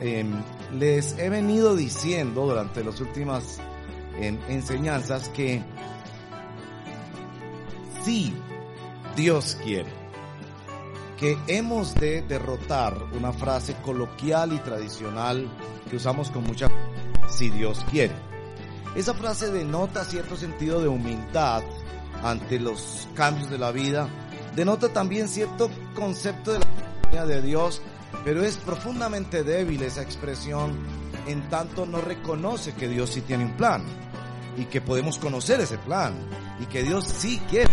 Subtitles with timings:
[0.00, 0.32] em,
[0.78, 3.58] les he venido diciendo durante las últimas
[4.20, 5.62] em, enseñanzas que
[8.04, 8.34] si
[9.16, 9.90] Dios quiere,
[11.16, 15.48] que hemos de derrotar una frase coloquial y tradicional
[15.90, 16.70] que usamos con mucha
[17.28, 18.14] si Dios quiere.
[18.94, 21.62] Esa frase denota cierto sentido de humildad
[22.22, 24.08] ante los cambios de la vida,
[24.56, 26.60] denota también cierto concepto de
[27.12, 27.82] la de Dios,
[28.24, 30.76] pero es profundamente débil esa expresión
[31.26, 33.84] en tanto no reconoce que Dios sí tiene un plan
[34.56, 36.14] y que podemos conocer ese plan
[36.60, 37.70] y que Dios sí quiere.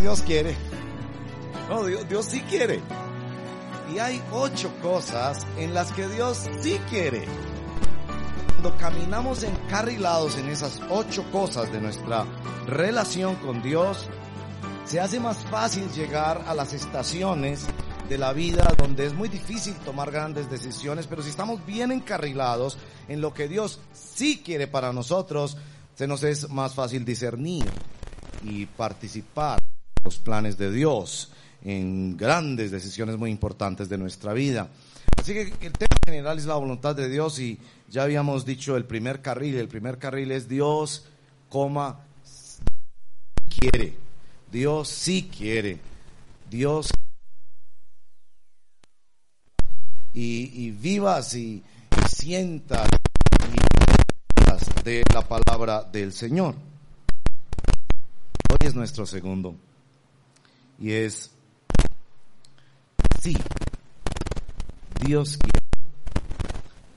[0.00, 0.56] Dios quiere.
[1.68, 2.80] No, Dios, Dios sí quiere.
[3.94, 7.26] Y hay ocho cosas en las que Dios sí quiere.
[8.48, 12.24] Cuando caminamos encarrilados en esas ocho cosas de nuestra
[12.66, 14.08] relación con Dios,
[14.86, 17.66] se hace más fácil llegar a las estaciones
[18.08, 22.78] de la vida donde es muy difícil tomar grandes decisiones, pero si estamos bien encarrilados
[23.08, 25.56] en lo que Dios sí quiere para nosotros,
[25.94, 27.64] se nos es más fácil discernir
[28.42, 31.32] y participar en los planes de Dios
[31.64, 34.68] en grandes decisiones muy importantes de nuestra vida.
[35.16, 38.84] Así que el tema general es la voluntad de Dios y ya habíamos dicho el
[38.84, 41.06] primer carril, el primer carril es Dios,
[41.48, 42.00] coma,
[43.48, 43.96] quiere.
[44.52, 45.80] Dios sí quiere.
[46.50, 46.90] Dios
[50.14, 51.62] y, y vivas y,
[52.08, 52.88] sientas
[53.52, 56.54] y de la palabra del Señor.
[58.50, 59.56] Hoy es nuestro segundo
[60.78, 61.30] y es
[63.20, 63.36] sí,
[65.04, 65.60] Dios quiere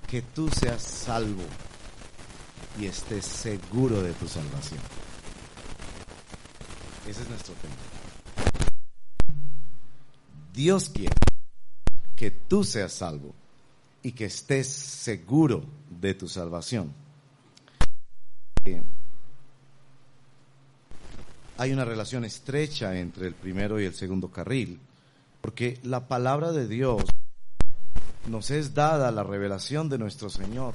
[0.07, 1.43] que tú seas salvo
[2.79, 4.79] y estés seguro de tu salvación.
[7.07, 7.75] Ese es nuestro tema.
[10.53, 11.15] Dios quiere
[12.17, 13.33] que tú seas salvo
[14.01, 16.91] y que estés seguro de tu salvación.
[18.65, 18.81] Eh,
[21.57, 24.79] hay una relación estrecha entre el primero y el segundo carril,
[25.41, 27.03] porque la palabra de Dios
[28.27, 30.73] nos es dada la revelación de nuestro Señor,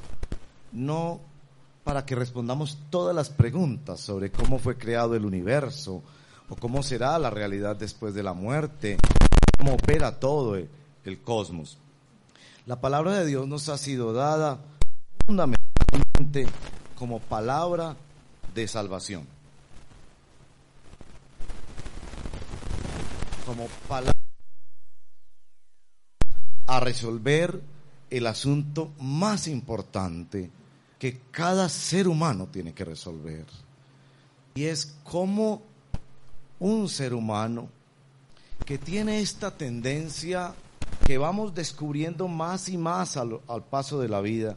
[0.70, 1.20] no
[1.82, 6.02] para que respondamos todas las preguntas sobre cómo fue creado el universo,
[6.48, 8.96] o cómo será la realidad después de la muerte,
[9.58, 10.56] cómo opera todo
[11.04, 11.78] el cosmos.
[12.66, 14.60] La palabra de Dios nos ha sido dada
[15.26, 16.46] fundamentalmente
[16.96, 17.96] como palabra
[18.54, 19.26] de salvación.
[23.44, 24.12] Como palabra
[26.66, 27.60] a resolver
[28.10, 30.50] el asunto más importante
[30.98, 33.44] que cada ser humano tiene que resolver.
[34.54, 35.62] Y es cómo
[36.60, 37.68] un ser humano
[38.64, 40.54] que tiene esta tendencia
[41.04, 44.56] que vamos descubriendo más y más al, al, paso de la vida,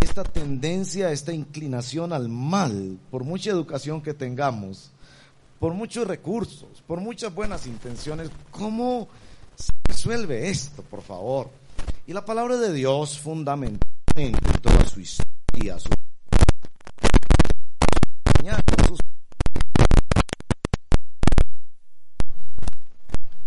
[0.00, 4.90] esta tendencia, esta inclinación al mal, por mucha educación que tengamos,
[5.58, 9.08] por muchos recursos, por muchas buenas intenciones, ¿cómo
[9.54, 11.50] se resuelve esto, por favor?
[12.06, 13.86] Y la palabra de Dios fundamentalmente
[14.16, 15.88] en toda su historia, su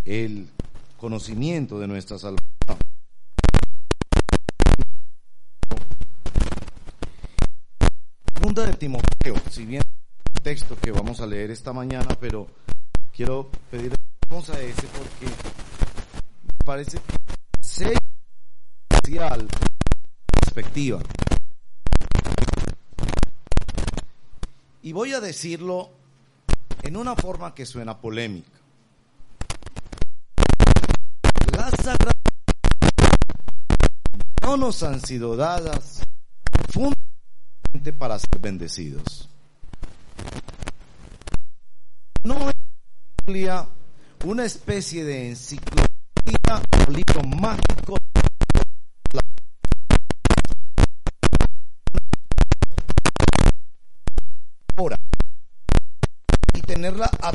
[0.06, 0.48] el
[0.98, 2.46] conocimiento de nuestra salvación.
[8.36, 9.82] Segunda de Timoteo, si bien
[10.36, 12.48] el texto que vamos a leer esta mañana, pero
[13.14, 13.94] quiero pedir
[14.30, 17.94] vamos a ese porque me parece que
[18.90, 19.48] especial
[20.42, 21.00] perspectiva.
[24.82, 25.92] Y voy a decirlo
[26.84, 28.52] en una forma que suena polémica.
[31.56, 31.75] Las
[34.42, 36.02] no nos han sido dadas
[36.70, 39.30] fundamentalmente para ser bendecidos.
[42.24, 42.56] No es
[43.26, 43.68] Biblia
[44.24, 47.98] una especie de enciclopedia o libro mágico
[54.76, 54.98] ahora
[56.54, 57.32] y tenerla a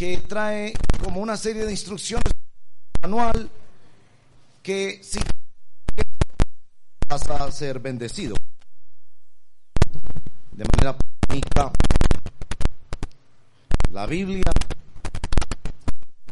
[0.00, 0.72] que trae
[1.04, 2.32] como una serie de instrucciones
[3.02, 3.50] manual
[4.62, 5.18] que si
[7.06, 8.34] vas a ser bendecido
[10.52, 11.70] de manera práctica
[13.90, 14.50] la Biblia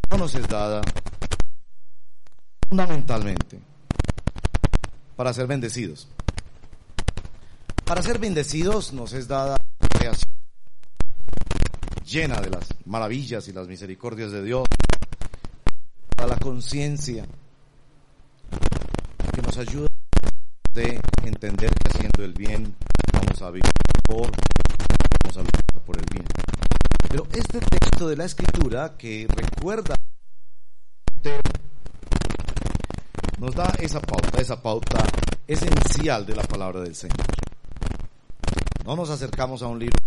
[0.09, 0.81] no nos es dada
[2.67, 3.59] fundamentalmente
[5.15, 6.07] para ser bendecidos.
[7.85, 9.58] Para ser bendecidos nos es dada
[12.09, 14.65] llena de las maravillas y las misericordias de Dios,
[16.17, 17.25] a la conciencia
[19.33, 19.87] que nos ayuda
[20.73, 22.75] de entender que haciendo el bien
[23.13, 23.71] vamos a vivir
[24.03, 24.31] por,
[25.23, 26.25] vamos a por el bien.
[27.09, 29.95] Pero este texto de la escritura que recuerda
[33.39, 35.03] nos da esa pauta, esa pauta
[35.47, 37.25] esencial de la palabra del Señor.
[38.85, 39.97] No nos acercamos a un libro,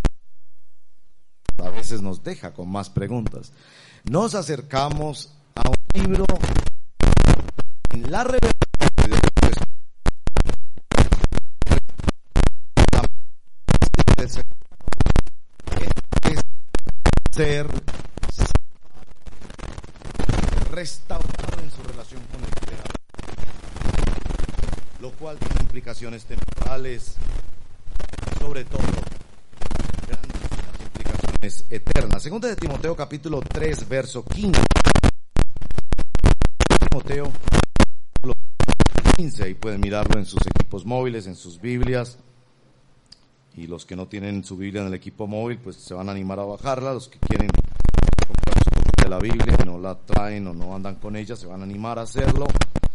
[2.01, 3.53] nos deja con más preguntas.
[4.05, 6.25] Nos acercamos a un libro
[7.91, 8.53] en la revelación
[17.33, 17.67] ser
[20.71, 22.93] restaurado en su relación con el Creador,
[25.01, 27.17] lo cual tiene implicaciones temporales,
[28.39, 28.83] sobre todo
[31.43, 32.23] implicaciones eternas.
[32.23, 34.61] Segunda de Timoteo capítulo 3 verso 15.
[36.89, 37.31] Timoteo
[38.21, 38.35] capítulo
[39.17, 42.19] 15, ahí pueden mirarlo en sus equipos móviles, en sus Biblias.
[43.55, 46.13] Y los que no tienen su Biblia en el equipo móvil, pues se van a
[46.13, 46.95] animar a bajarla.
[46.95, 47.49] Los que quieren
[48.27, 51.37] comprar su copia de la Biblia y no la traen o no andan con ella,
[51.37, 52.47] se van a animar a hacerlo.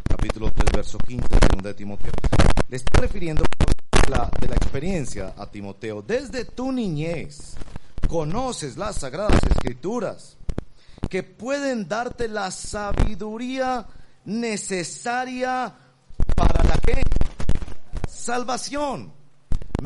[0.03, 2.11] Capítulo 3, verso 15, segunda de Timoteo.
[2.69, 3.43] Le estoy refiriendo
[4.39, 6.01] de la experiencia a Timoteo.
[6.01, 7.57] Desde tu niñez
[8.07, 10.37] conoces las sagradas escrituras
[11.09, 13.85] que pueden darte la sabiduría
[14.25, 15.73] necesaria
[16.35, 17.01] para la que
[18.07, 19.13] salvación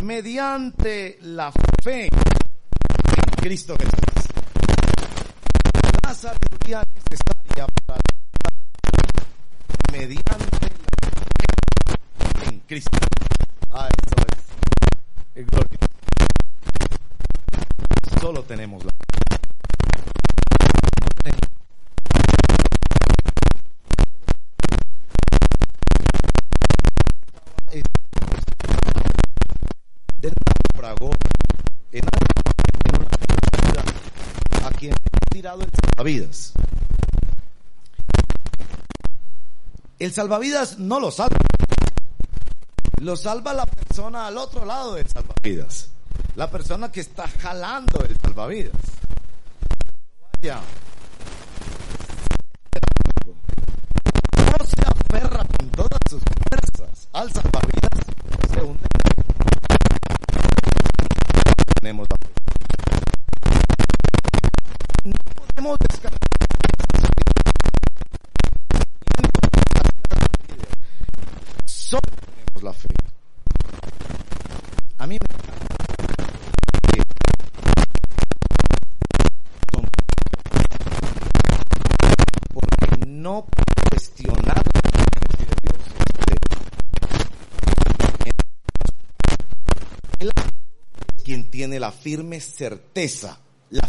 [0.03, 1.51] mediante la
[1.83, 2.12] fe en
[3.38, 3.94] Cristo Jesús.
[6.03, 12.97] La sabiduría necesaria para la mediante la fe en Cristo.
[13.71, 14.15] Ah, eso
[15.35, 15.45] es.
[15.45, 15.77] Gloria.
[18.48, 18.92] Tenemos la.
[30.20, 30.34] Del
[34.64, 34.94] a quien
[35.30, 36.54] tirado el salvavidas.
[40.00, 41.38] El salvavidas no lo salva.
[43.00, 45.90] Lo salva la persona al otro lado del salvavidas.
[46.36, 48.72] La persona que está jalando el salvavidas.
[50.42, 50.62] Vaya.
[54.38, 57.89] No se aferra con todas sus fuerzas al salvavidas.
[58.54, 58.88] Se hunde.
[61.81, 62.31] Tenemos la fe.
[65.04, 66.19] No podemos descartar.
[71.66, 72.88] Solo tenemos la fe.
[75.00, 75.28] A mí me
[76.92, 77.01] que
[79.74, 79.88] son-
[82.54, 83.45] porque no
[83.90, 85.81] cuestionar la promesa de Dios.
[90.19, 93.38] Él es quien tiene la firme certeza
[93.69, 93.88] la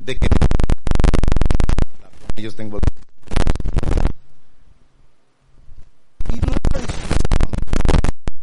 [0.00, 0.26] de que
[2.36, 2.78] ellos tengo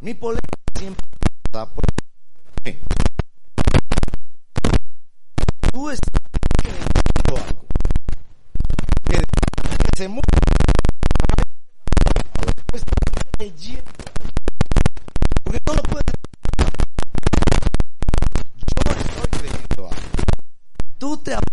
[0.02, 0.48] mi polémica
[0.78, 1.06] siempre
[1.46, 1.84] está por
[2.64, 2.80] qué.
[5.72, 6.10] tú estás
[6.58, 7.66] creyendo algo
[9.06, 10.22] que, que se mueve
[12.70, 13.84] tú estás creyendo
[15.44, 16.06] porque no lo puedes
[18.58, 20.02] yo estoy creyendo algo
[20.98, 21.44] tú te ap-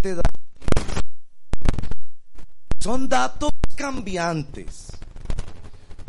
[0.00, 0.22] te da-
[2.78, 3.50] son datos
[4.14, 4.88] cambiantes.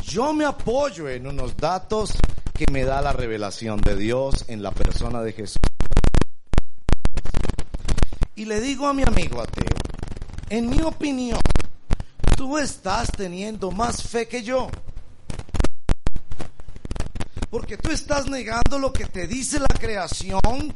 [0.04, 2.12] Yo me apoyo en unos datos
[2.54, 5.62] que me da la revelación de Dios en la persona de Jesús.
[8.36, 9.66] Y le digo a mi amigo ateo,
[10.50, 11.40] en mi opinión,
[12.38, 14.70] tú estás teniendo más fe que yo.
[17.50, 20.76] Porque tú estás negando lo que te dice la creación,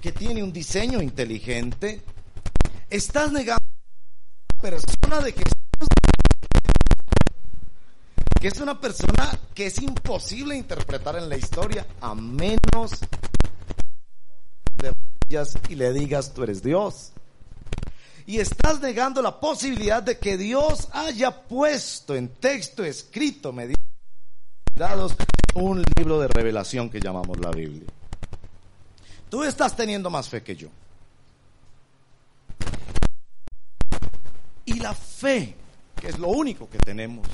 [0.00, 2.02] que tiene un diseño inteligente.
[2.90, 3.62] Estás negando
[4.56, 5.67] la persona de Jesús,
[8.40, 12.92] que es una persona que es imposible interpretar en la historia, a menos
[14.76, 14.92] de
[15.68, 17.12] y le digas tú eres Dios.
[18.26, 23.82] Y estás negando la posibilidad de que Dios haya puesto en texto escrito mediante
[25.54, 27.88] un libro de revelación que llamamos la Biblia.
[29.28, 30.68] Tú estás teniendo más fe que yo.
[34.64, 35.54] Y la fe,
[36.00, 37.26] que es lo único que tenemos,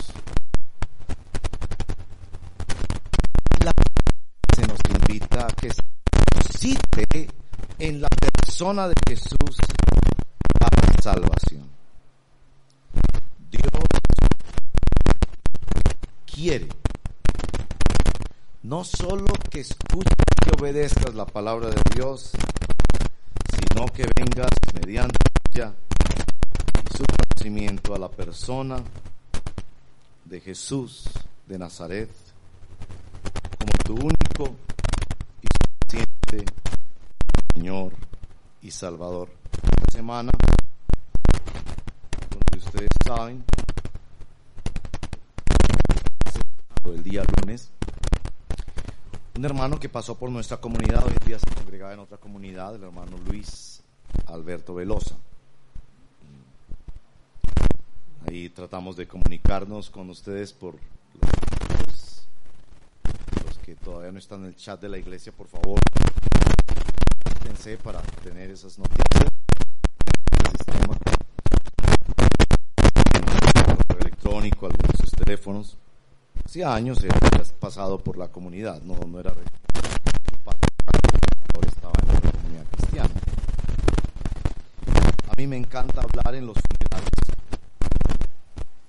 [5.08, 7.28] invita que se cite
[7.78, 9.56] en la persona de Jesús
[10.58, 11.68] para salvación.
[13.50, 13.62] Dios
[16.26, 16.68] quiere
[18.62, 20.14] no solo que escuches
[20.46, 22.32] y obedezcas la palabra de Dios,
[23.50, 25.18] sino que vengas mediante
[25.52, 25.74] ella
[26.82, 28.82] y su conocimiento a la persona
[30.24, 31.10] de Jesús
[31.46, 32.08] de Nazaret
[33.58, 34.56] como tu único
[37.54, 37.92] Señor
[38.62, 39.28] y Salvador.
[39.52, 40.30] Esta semana,
[42.30, 43.44] donde ustedes saben,
[46.84, 47.70] el día lunes,
[49.36, 52.74] un hermano que pasó por nuestra comunidad, hoy en día se congregaba en otra comunidad,
[52.76, 53.82] el hermano Luis
[54.26, 55.16] Alberto Velosa.
[58.26, 60.76] Ahí tratamos de comunicarnos con ustedes por
[63.44, 65.78] los que todavía no están en el chat de la iglesia, por favor,
[67.82, 69.32] para tener esas noticias.
[70.58, 70.98] Sistema.
[74.00, 75.78] electrónico, algunos de sus teléfonos.
[76.44, 77.08] Hacía años he
[77.58, 79.42] pasado por la comunidad, no, no era ahora
[81.68, 83.14] estaba en la comunidad cristiana.
[85.28, 87.10] A mí me encanta hablar en los funerales.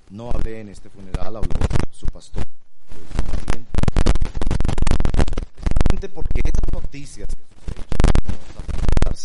[0.10, 1.52] No hablé en este funeral, habló
[1.92, 2.44] su pastor.
[6.14, 7.30] Porque esas noticias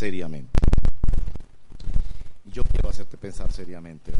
[0.00, 0.58] seriamente.
[2.46, 4.12] Yo quiero hacerte pensar seriamente.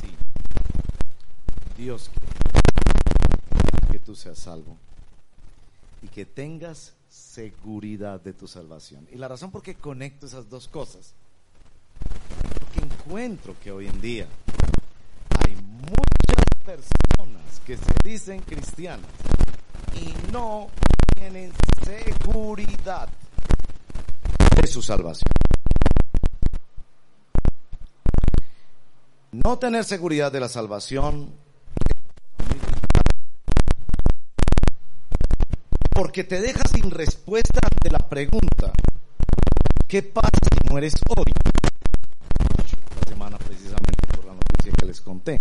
[0.00, 0.16] Sí.
[1.76, 2.32] Dios quiere
[3.92, 4.78] que tú seas salvo
[6.00, 9.06] y que tengas seguridad de tu salvación.
[9.12, 11.12] Y la razón por qué conecto esas dos cosas,
[12.58, 14.26] porque encuentro que hoy en día
[15.44, 19.10] hay muchas personas que se dicen cristianas
[19.92, 20.70] y no
[21.14, 21.52] tienen
[21.84, 23.10] seguridad
[24.64, 25.30] de su salvación.
[29.32, 31.34] No tener seguridad de la salvación
[35.90, 38.72] porque te deja sin respuesta ante la pregunta,
[39.86, 41.32] ¿qué pasa si mueres hoy?
[43.02, 45.36] La semana precisamente por la noticia que les conté.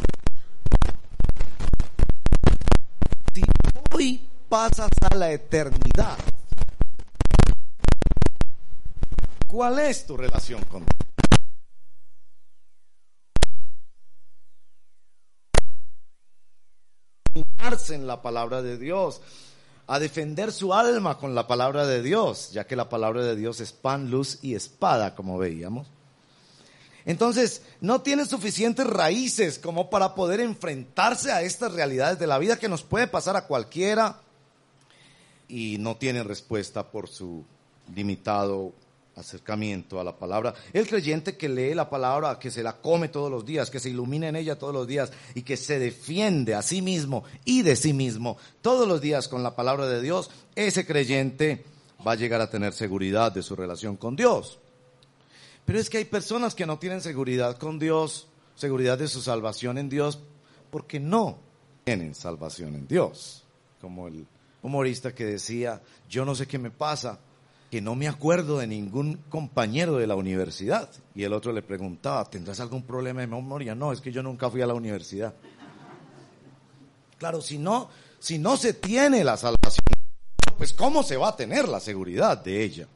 [3.34, 3.42] Si
[3.94, 6.18] hoy pasas a la eternidad,
[9.54, 10.90] ¿cuál es tu relación con Dios?
[17.90, 19.20] en la palabra de Dios,
[19.88, 23.60] a defender su alma con la palabra de Dios, ya que la palabra de Dios
[23.60, 25.88] es pan, luz y espada, como veíamos.
[27.04, 32.58] Entonces, no tiene suficientes raíces como para poder enfrentarse a estas realidades de la vida
[32.58, 34.22] que nos puede pasar a cualquiera
[35.48, 37.44] y no tiene respuesta por su
[37.94, 38.72] limitado
[39.16, 40.54] acercamiento a la palabra.
[40.72, 43.90] El creyente que lee la palabra, que se la come todos los días, que se
[43.90, 47.76] ilumina en ella todos los días y que se defiende a sí mismo y de
[47.76, 51.64] sí mismo todos los días con la palabra de Dios, ese creyente
[52.06, 54.60] va a llegar a tener seguridad de su relación con Dios.
[55.66, 59.78] Pero es que hay personas que no tienen seguridad con Dios, seguridad de su salvación
[59.78, 60.20] en Dios,
[60.70, 61.38] porque no
[61.84, 63.44] tienen salvación en Dios,
[63.80, 64.26] como el
[64.62, 67.20] humorista que decía, yo no sé qué me pasa,
[67.74, 70.92] que no me acuerdo de ningún compañero de la universidad.
[71.16, 73.74] Y el otro le preguntaba, ¿tendrás algún problema de memoria?
[73.74, 75.34] No, es que yo nunca fui a la universidad.
[77.18, 77.90] Claro, si no,
[78.20, 79.88] si no se tiene la salvación,
[80.56, 82.88] pues ¿cómo se va a tener la seguridad de ella?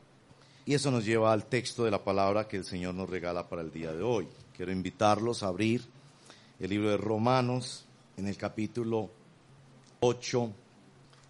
[0.63, 3.63] Y eso nos lleva al texto de la palabra que el Señor nos regala para
[3.63, 4.27] el día de hoy.
[4.55, 5.87] Quiero invitarlos a abrir
[6.59, 7.83] el libro de Romanos
[8.15, 9.09] en el capítulo
[10.01, 10.51] 8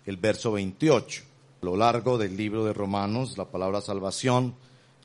[0.06, 1.24] el verso 28.
[1.62, 4.56] A lo largo del libro de Romanos, la palabra salvación,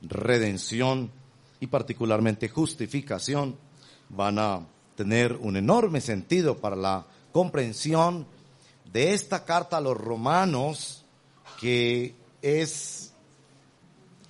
[0.02, 1.10] redención
[1.60, 3.56] y particularmente justificación
[4.10, 8.26] van a tener un enorme sentido para la comprensión
[8.92, 11.04] de esta carta a los romanos,
[11.58, 13.12] que es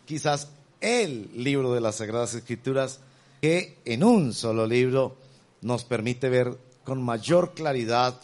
[0.05, 0.49] quizás
[0.81, 3.01] el libro de las Sagradas Escrituras
[3.41, 5.17] que en un solo libro
[5.63, 8.21] nos permite ver con mayor claridad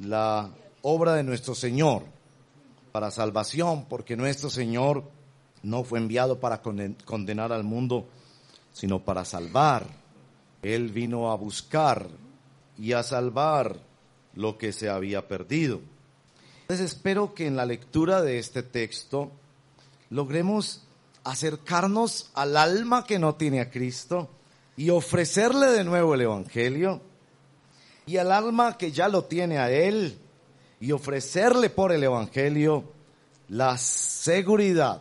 [0.00, 0.50] la
[0.82, 2.02] obra de nuestro Señor
[2.94, 5.02] para salvación, porque nuestro Señor
[5.64, 8.06] no fue enviado para condenar al mundo,
[8.72, 9.88] sino para salvar.
[10.62, 12.06] Él vino a buscar
[12.78, 13.80] y a salvar
[14.34, 15.80] lo que se había perdido.
[16.60, 19.32] Entonces espero que en la lectura de este texto
[20.08, 20.84] logremos
[21.24, 24.30] acercarnos al alma que no tiene a Cristo
[24.76, 27.00] y ofrecerle de nuevo el Evangelio
[28.06, 30.20] y al alma que ya lo tiene a Él
[30.84, 32.84] y ofrecerle por el Evangelio
[33.48, 35.00] la seguridad,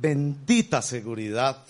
[0.00, 1.66] bendita seguridad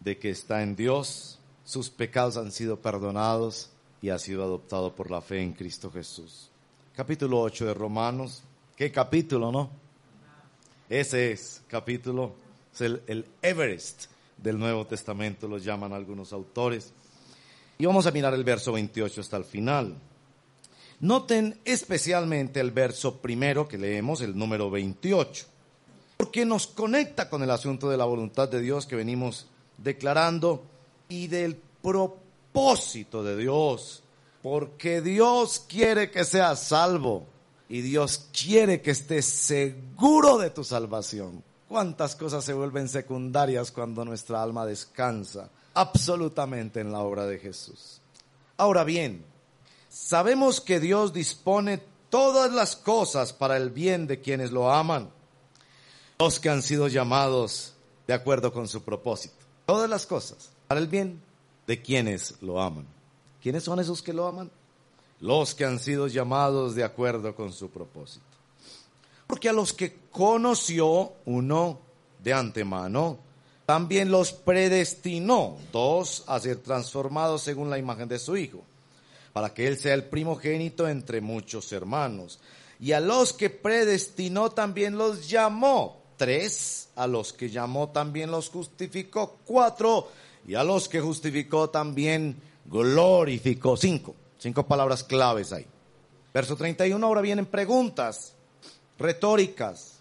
[0.00, 3.68] de que está en Dios, sus pecados han sido perdonados
[4.00, 6.48] y ha sido adoptado por la fe en Cristo Jesús.
[6.94, 8.42] Capítulo 8 de Romanos.
[8.74, 9.68] ¿Qué capítulo, no?
[10.88, 12.32] Ese es capítulo,
[12.72, 14.06] es el, Everest
[14.38, 16.90] del Nuevo Testamento, lo llaman algunos autores.
[17.76, 19.94] Y vamos a mirar el verso 28 hasta el final.
[21.00, 25.46] Noten especialmente el verso primero que leemos, el número 28,
[26.16, 30.64] porque nos conecta con el asunto de la voluntad de Dios que venimos declarando
[31.08, 34.02] y del propósito de Dios,
[34.42, 37.26] porque Dios quiere que seas salvo
[37.68, 41.44] y Dios quiere que estés seguro de tu salvación.
[41.68, 48.00] ¿Cuántas cosas se vuelven secundarias cuando nuestra alma descansa absolutamente en la obra de Jesús?
[48.56, 49.24] Ahora bien,
[49.96, 55.08] Sabemos que Dios dispone todas las cosas para el bien de quienes lo aman,
[56.18, 57.72] los que han sido llamados
[58.06, 59.34] de acuerdo con su propósito.
[59.64, 61.22] Todas las cosas para el bien
[61.66, 62.86] de quienes lo aman.
[63.42, 64.50] ¿Quiénes son esos que lo aman?
[65.20, 68.26] Los que han sido llamados de acuerdo con su propósito.
[69.26, 71.80] Porque a los que conoció uno
[72.22, 73.18] de antemano,
[73.64, 78.62] también los predestinó, dos, a ser transformados según la imagen de su Hijo
[79.36, 82.40] para que Él sea el primogénito entre muchos hermanos.
[82.80, 86.00] Y a los que predestinó también los llamó.
[86.16, 89.36] Tres, a los que llamó también los justificó.
[89.44, 90.08] Cuatro,
[90.48, 93.76] y a los que justificó también glorificó.
[93.76, 95.66] Cinco, cinco palabras claves ahí.
[96.32, 98.32] Verso 31, ahora vienen preguntas
[98.98, 99.98] retóricas.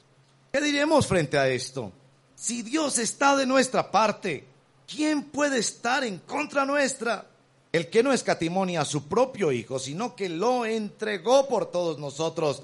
[0.54, 1.92] ¿Qué diremos frente a esto?
[2.38, 4.46] Si Dios está de nuestra parte,
[4.88, 7.35] ¿quién puede estar en contra nuestra?
[7.76, 12.62] El que no escatimonia a su propio Hijo, sino que lo entregó por todos nosotros,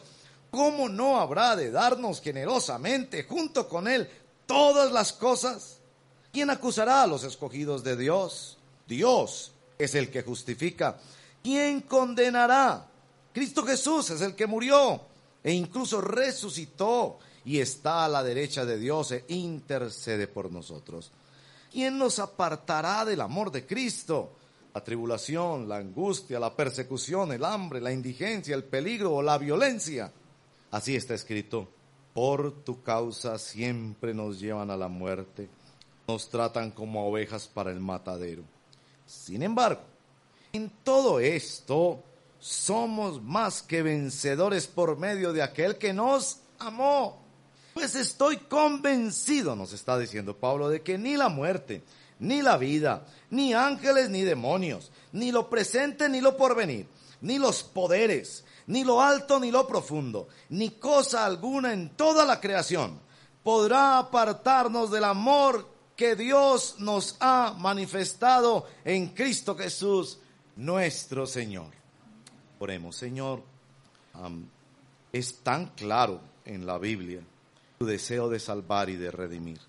[0.50, 4.08] ¿cómo no habrá de darnos generosamente junto con Él
[4.46, 5.80] todas las cosas?
[6.32, 8.58] ¿Quién acusará a los escogidos de Dios?
[8.88, 10.98] Dios es el que justifica.
[11.44, 12.88] ¿Quién condenará?
[13.34, 15.02] Cristo Jesús es el que murió
[15.44, 21.12] e incluso resucitó y está a la derecha de Dios e intercede por nosotros.
[21.70, 24.38] ¿Quién nos apartará del amor de Cristo?
[24.74, 30.12] La tribulación, la angustia, la persecución, el hambre, la indigencia, el peligro o la violencia.
[30.72, 31.68] Así está escrito,
[32.14, 35.50] por tu causa siempre nos llevan a la muerte,
[36.08, 38.44] nos tratan como ovejas para el matadero.
[39.06, 39.82] Sin embargo,
[40.54, 42.04] en todo esto
[42.40, 47.22] somos más que vencedores por medio de aquel que nos amó.
[47.74, 51.84] Pues estoy convencido, nos está diciendo Pablo, de que ni la muerte,
[52.22, 56.88] ni la vida, ni ángeles, ni demonios, ni lo presente, ni lo porvenir,
[57.20, 62.40] ni los poderes, ni lo alto, ni lo profundo, ni cosa alguna en toda la
[62.40, 63.12] creación
[63.44, 70.20] podrá apartarnos del amor que Dios nos ha manifestado en Cristo Jesús,
[70.56, 71.70] nuestro Señor.
[72.60, 73.44] Oremos, Señor,
[75.12, 77.22] es tan claro en la Biblia
[77.80, 79.60] tu deseo de salvar y de redimir.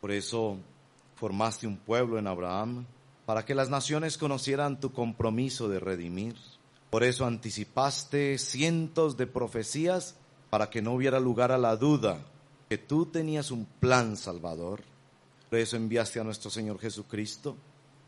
[0.00, 0.58] Por eso
[1.16, 2.86] formaste un pueblo en Abraham
[3.24, 6.36] para que las naciones conocieran tu compromiso de redimir.
[6.90, 10.14] Por eso anticipaste cientos de profecías
[10.50, 12.20] para que no hubiera lugar a la duda
[12.68, 14.82] que tú tenías un plan salvador.
[15.50, 17.56] Por eso enviaste a nuestro Señor Jesucristo.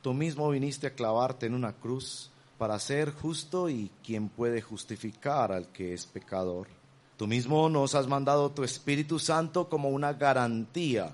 [0.02, 5.52] Tú mismo viniste a clavarte en una cruz para ser justo y quien puede justificar
[5.52, 6.68] al que es pecador.
[7.16, 11.12] Tú mismo nos has mandado tu Espíritu Santo como una garantía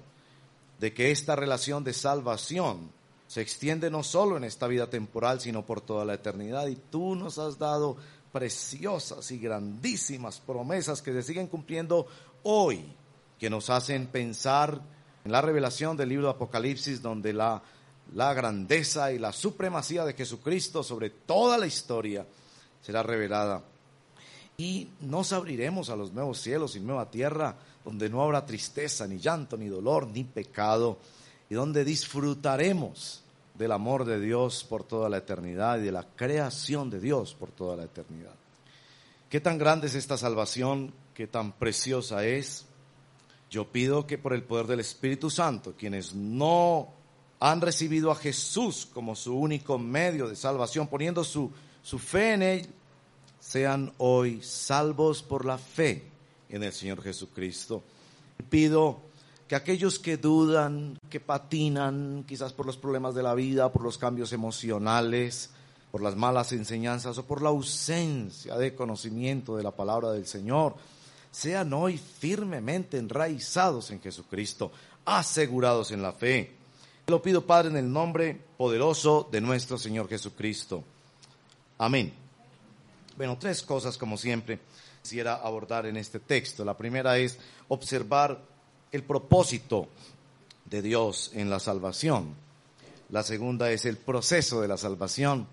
[0.79, 2.91] de que esta relación de salvación
[3.27, 6.67] se extiende no solo en esta vida temporal, sino por toda la eternidad.
[6.67, 7.97] Y tú nos has dado
[8.33, 12.07] preciosas y grandísimas promesas que se siguen cumpliendo
[12.43, 12.85] hoy,
[13.39, 14.81] que nos hacen pensar
[15.25, 17.63] en la revelación del libro de Apocalipsis, donde la,
[18.13, 22.27] la grandeza y la supremacía de Jesucristo sobre toda la historia
[22.83, 23.63] será revelada.
[24.57, 29.19] Y nos abriremos a los nuevos cielos y nueva tierra donde no habrá tristeza, ni
[29.19, 30.99] llanto, ni dolor, ni pecado,
[31.51, 33.23] y donde disfrutaremos
[33.55, 37.51] del amor de Dios por toda la eternidad y de la creación de Dios por
[37.51, 38.35] toda la eternidad.
[39.29, 42.67] Qué tan grande es esta salvación, qué tan preciosa es.
[43.51, 46.89] Yo pido que por el poder del Espíritu Santo, quienes no
[47.39, 51.51] han recibido a Jesús como su único medio de salvación, poniendo su,
[51.83, 52.67] su fe en Él,
[53.47, 56.03] sean hoy salvos por la fe
[56.49, 57.83] en el Señor Jesucristo.
[58.49, 59.03] Pido
[59.47, 63.99] que aquellos que dudan, que patinan, quizás por los problemas de la vida, por los
[63.99, 65.51] cambios emocionales,
[65.93, 70.75] por las malas enseñanzas o por la ausencia de conocimiento de la palabra del Señor,
[71.31, 74.73] sean hoy firmemente enraizados en Jesucristo,
[75.05, 76.55] asegurados en la fe.
[77.09, 80.83] Lo pido, Padre, en el nombre poderoso de nuestro Señor Jesucristo.
[81.77, 82.24] Amén.
[83.17, 84.59] Bueno, tres cosas, como siempre,
[85.01, 86.65] quisiera abordar en este texto.
[86.65, 88.41] La primera es observar
[88.91, 89.89] el propósito
[90.65, 92.35] de Dios en la salvación.
[93.11, 95.47] La segunda es el proceso de la salvación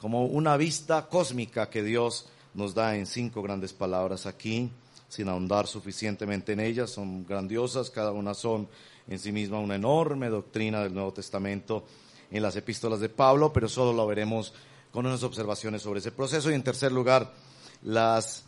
[0.00, 4.70] como una vista cósmica que Dios nos da en cinco grandes palabras aquí,
[5.08, 8.68] sin ahondar suficientemente en ellas, son grandiosas, cada una son
[9.08, 11.84] en sí misma una enorme doctrina del Nuevo Testamento
[12.30, 14.52] en las epístolas de Pablo, pero solo lo veremos
[14.94, 16.52] con unas observaciones sobre ese proceso.
[16.52, 17.32] Y en tercer lugar,
[17.82, 18.44] las,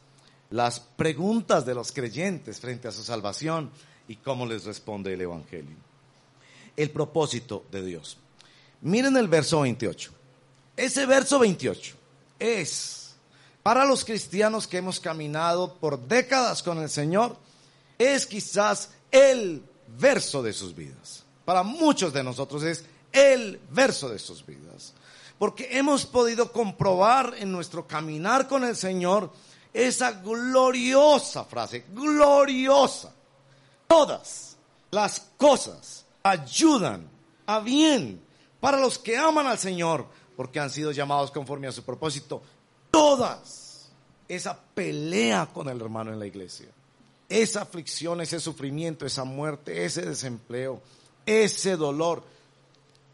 [0.49, 3.69] las preguntas de los creyentes frente a su salvación
[4.07, 5.75] y cómo les responde el Evangelio.
[6.77, 8.19] El propósito de Dios.
[8.83, 10.13] Miren el verso 28.
[10.77, 11.97] Ese verso 28
[12.39, 13.17] es
[13.65, 17.37] para los cristianos que hemos caminado por décadas con el Señor,
[17.99, 19.65] es quizás el
[19.99, 21.25] verso de sus vidas.
[21.45, 24.95] Para muchos de nosotros es el verso de sus vidas.
[25.39, 29.31] Porque hemos podido comprobar en nuestro caminar con el Señor
[29.73, 33.13] esa gloriosa frase, gloriosa.
[33.87, 34.57] Todas
[34.91, 37.09] las cosas ayudan
[37.47, 38.23] a bien
[38.61, 42.43] para los que aman al Señor, porque han sido llamados conforme a su propósito.
[42.91, 43.91] Todas.
[44.29, 46.67] Esa pelea con el hermano en la iglesia.
[47.29, 50.81] Esa aflicción, ese sufrimiento, esa muerte, ese desempleo,
[51.25, 52.25] ese dolor.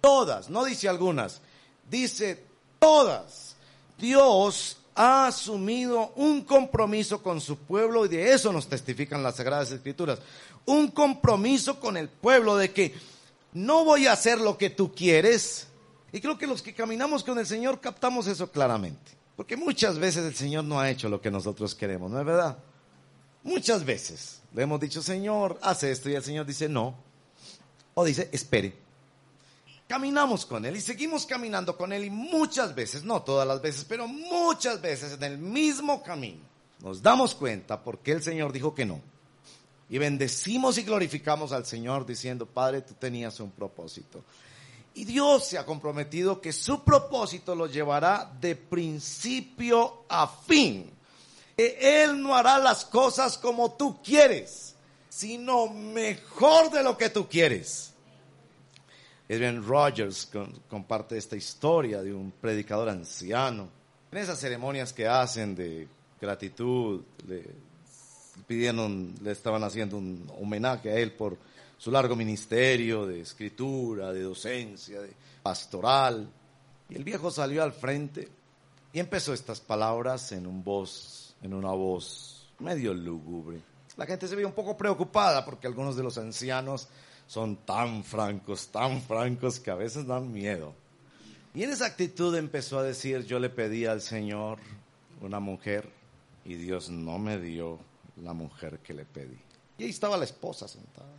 [0.01, 1.43] Todas, no dice algunas,
[1.91, 2.45] dice
[2.79, 3.57] todas.
[3.99, 9.71] Dios ha asumido un compromiso con su pueblo y de eso nos testifican las Sagradas
[9.71, 10.19] Escrituras.
[10.67, 12.95] Un compromiso con el pueblo de que
[13.53, 15.67] no voy a hacer lo que tú quieres,
[16.13, 19.13] y creo que los que caminamos con el Señor captamos eso claramente.
[19.37, 22.59] Porque muchas veces el Señor no ha hecho lo que nosotros queremos, ¿no es verdad?
[23.43, 26.95] Muchas veces le hemos dicho, Señor, haz esto, y el Señor dice, no.
[27.95, 28.82] O dice, espere.
[29.93, 33.85] Caminamos con Él y seguimos caminando con Él y muchas veces, no todas las veces,
[33.87, 36.41] pero muchas veces en el mismo camino,
[36.81, 39.03] nos damos cuenta porque el Señor dijo que no.
[39.91, 44.25] Y bendecimos y glorificamos al Señor diciendo, Padre, tú tenías un propósito.
[44.95, 50.91] Y Dios se ha comprometido que su propósito lo llevará de principio a fin.
[51.55, 54.75] Que Él no hará las cosas como tú quieres,
[55.11, 57.92] sino mejor de lo que tú quieres.
[59.29, 60.31] Adrian Rogers
[60.69, 63.69] comparte esta historia de un predicador anciano.
[64.11, 65.89] En esas ceremonias que hacen de
[66.21, 67.45] gratitud, le
[69.31, 71.39] estaban haciendo un homenaje a él por
[71.79, 76.29] su largo ministerio de escritura, de docencia, de pastoral.
[76.89, 78.29] Y el viejo salió al frente
[78.93, 83.61] y empezó estas palabras en un voz, en una voz medio lúgubre.
[83.97, 86.89] La gente se ve un poco preocupada porque algunos de los ancianos
[87.27, 90.75] son tan francos, tan francos que a veces dan miedo.
[91.55, 94.59] Y en esa actitud empezó a decir, yo le pedí al Señor
[95.21, 95.89] una mujer
[96.45, 97.79] y Dios no me dio
[98.23, 99.39] la mujer que le pedí.
[99.79, 101.13] Y ahí estaba la esposa sentada.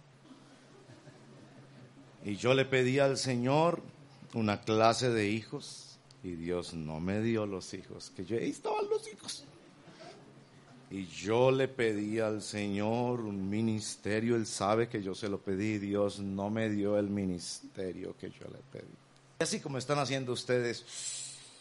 [2.24, 3.82] Y yo le pedí al Señor
[4.34, 8.90] una clase de hijos y Dios no me dio los hijos, que yo ahí estaban
[8.90, 9.44] los hijos.
[10.94, 15.80] Y yo le pedí al Señor un ministerio, Él sabe que yo se lo pedí,
[15.80, 18.94] Dios no me dio el ministerio que yo le pedí.
[19.40, 20.86] Y así como están haciendo ustedes,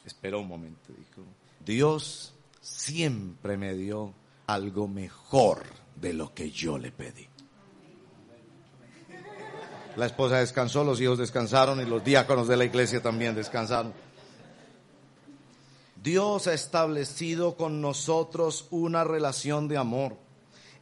[0.05, 1.27] espera un momento, dijo,
[1.65, 4.13] Dios siempre me dio
[4.49, 5.63] algo mejor
[5.99, 7.27] de lo que yo le pedí.
[9.97, 13.95] La esposa descansó, los hijos descansaron y los diáconos de la iglesia también descansaron.
[16.03, 20.17] Dios ha establecido con nosotros una relación de amor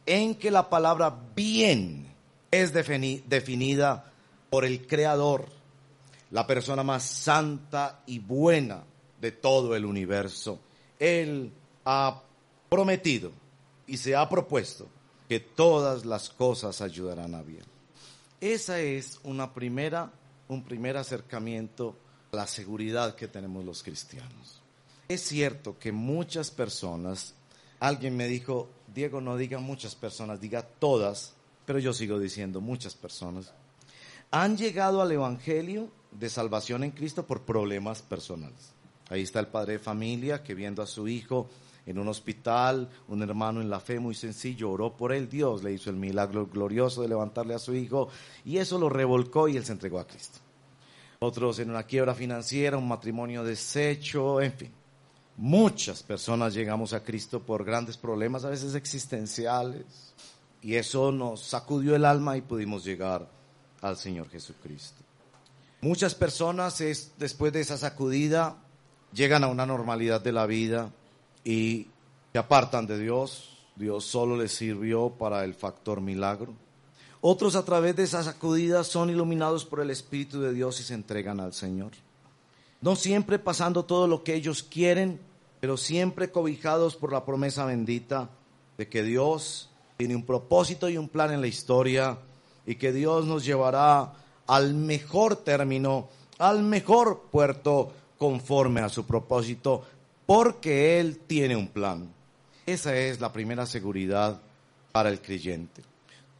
[0.07, 2.11] en que la palabra bien
[2.49, 4.11] es definida
[4.49, 5.45] por el Creador,
[6.31, 8.83] la persona más santa y buena
[9.19, 10.59] de todo el universo.
[10.97, 11.53] Él
[11.85, 12.19] ha
[12.67, 13.31] prometido
[13.85, 14.87] y se ha propuesto
[15.29, 17.63] que todas las cosas ayudarán a bien.
[18.39, 20.11] Esa es una primera,
[20.47, 21.95] un primer acercamiento
[22.31, 24.60] a la seguridad que tenemos los cristianos.
[25.11, 27.33] Es cierto que muchas personas,
[27.81, 31.33] alguien me dijo, Diego, no diga muchas personas, diga todas,
[31.65, 33.51] pero yo sigo diciendo muchas personas,
[34.31, 38.71] han llegado al Evangelio de salvación en Cristo por problemas personales.
[39.09, 41.49] Ahí está el padre de familia que viendo a su hijo
[41.85, 45.73] en un hospital, un hermano en la fe muy sencillo oró por él, Dios le
[45.73, 48.07] hizo el milagro glorioso de levantarle a su hijo
[48.45, 50.39] y eso lo revolcó y él se entregó a Cristo.
[51.19, 54.80] otros en una quiebra financiera, un matrimonio deshecho, en fin.
[55.41, 60.13] Muchas personas llegamos a Cristo por grandes problemas, a veces existenciales,
[60.61, 63.27] y eso nos sacudió el alma y pudimos llegar
[63.81, 65.01] al Señor Jesucristo.
[65.81, 68.55] Muchas personas es, después de esa sacudida
[69.13, 70.91] llegan a una normalidad de la vida
[71.43, 71.87] y
[72.31, 73.57] se apartan de Dios.
[73.75, 76.53] Dios solo les sirvió para el factor milagro.
[77.19, 80.93] Otros a través de esa sacudida son iluminados por el Espíritu de Dios y se
[80.93, 81.93] entregan al Señor.
[82.79, 85.30] No siempre pasando todo lo que ellos quieren,
[85.61, 88.29] pero siempre cobijados por la promesa bendita
[88.77, 92.17] de que Dios tiene un propósito y un plan en la historia
[92.65, 94.13] y que Dios nos llevará
[94.47, 99.85] al mejor término, al mejor puerto conforme a su propósito,
[100.25, 102.11] porque Él tiene un plan.
[102.65, 104.41] Esa es la primera seguridad
[104.91, 105.83] para el creyente.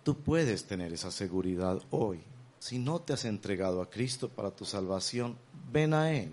[0.03, 2.19] Tú puedes tener esa seguridad hoy.
[2.57, 5.37] Si no te has entregado a Cristo para tu salvación,
[5.71, 6.31] ven a Él.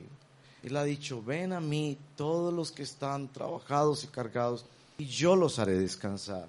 [0.62, 4.66] Él ha dicho, ven a mí todos los que están trabajados y cargados,
[4.99, 6.49] y yo los haré descansar.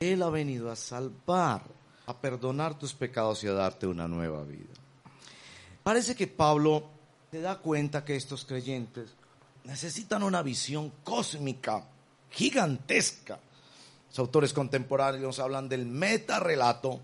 [0.00, 1.62] Él ha venido a salvar
[2.06, 4.72] a perdonar tus pecados y a darte una nueva vida.
[5.82, 6.84] Parece que Pablo
[7.30, 9.10] se da cuenta que estos creyentes
[9.64, 11.84] necesitan una visión cósmica,
[12.30, 13.38] gigantesca.
[14.08, 16.98] Los autores contemporáneos hablan del metarrelato,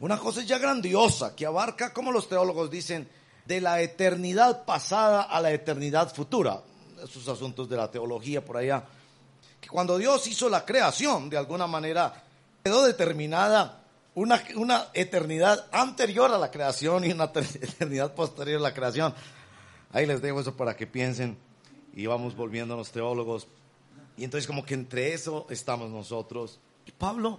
[0.00, 3.08] una cosa ya grandiosa que abarca, como los teólogos dicen,
[3.46, 6.62] de la eternidad pasada a la eternidad futura.
[7.02, 8.84] Esos asuntos de la teología por allá.
[9.60, 12.24] Que cuando Dios hizo la creación, de alguna manera,
[12.64, 13.82] quedó determinada
[14.14, 19.14] una, una eternidad anterior a la creación y una eternidad posterior a la creación.
[19.92, 21.38] Ahí les dejo eso para que piensen
[21.94, 23.46] y vamos volviendo a los teólogos.
[24.16, 26.58] Y entonces como que entre eso estamos nosotros.
[26.86, 27.38] Y Pablo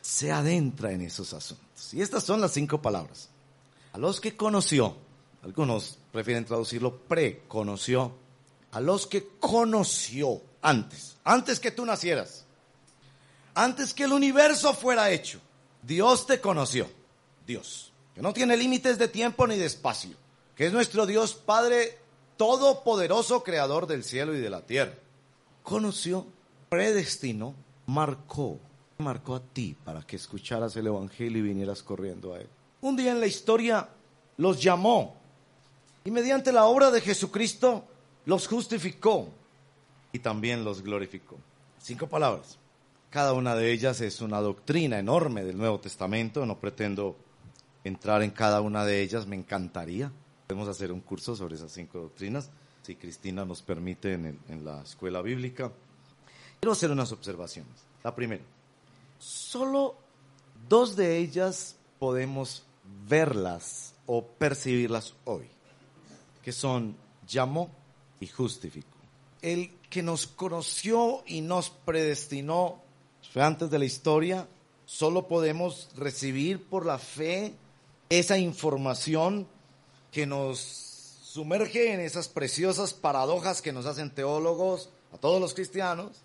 [0.00, 1.92] se adentra en esos asuntos.
[1.92, 3.28] Y estas son las cinco palabras.
[3.92, 4.96] A los que conoció,
[5.42, 8.12] algunos prefieren traducirlo preconoció,
[8.70, 12.44] a los que conoció antes, antes que tú nacieras,
[13.54, 15.40] antes que el universo fuera hecho
[15.82, 16.88] Dios te conoció,
[17.44, 20.16] Dios, que no tiene límites de tiempo ni de espacio,
[20.54, 21.98] que es nuestro Dios Padre
[22.36, 24.94] Todopoderoso, Creador del cielo y de la tierra.
[25.64, 26.26] Conoció,
[26.68, 27.54] predestinó,
[27.86, 28.60] marcó,
[28.98, 32.48] marcó a ti para que escucharas el Evangelio y vinieras corriendo a Él.
[32.80, 33.88] Un día en la historia
[34.36, 35.21] los llamó
[36.04, 37.84] y mediante la obra de Jesucristo
[38.26, 39.28] los justificó
[40.12, 41.36] y también los glorificó.
[41.78, 42.58] Cinco palabras.
[43.10, 46.46] Cada una de ellas es una doctrina enorme del Nuevo Testamento.
[46.46, 47.16] No pretendo
[47.84, 50.10] entrar en cada una de ellas, me encantaría.
[50.46, 52.50] Podemos hacer un curso sobre esas cinco doctrinas,
[52.82, 55.70] si Cristina nos permite en, en la escuela bíblica.
[56.60, 57.72] Quiero hacer unas observaciones.
[58.02, 58.42] La primera,
[59.18, 59.96] solo
[60.68, 62.64] dos de ellas podemos
[63.08, 65.48] verlas o percibirlas hoy,
[66.42, 67.70] que son llamó
[68.20, 68.88] y justificó.
[69.40, 72.82] El que nos conoció y nos predestinó
[73.32, 74.46] fue antes de la historia,
[74.84, 77.54] solo podemos recibir por la fe
[78.10, 79.46] esa información
[80.10, 80.58] que nos
[81.22, 86.22] sumerge en esas preciosas paradojas que nos hacen teólogos, a todos los cristianos.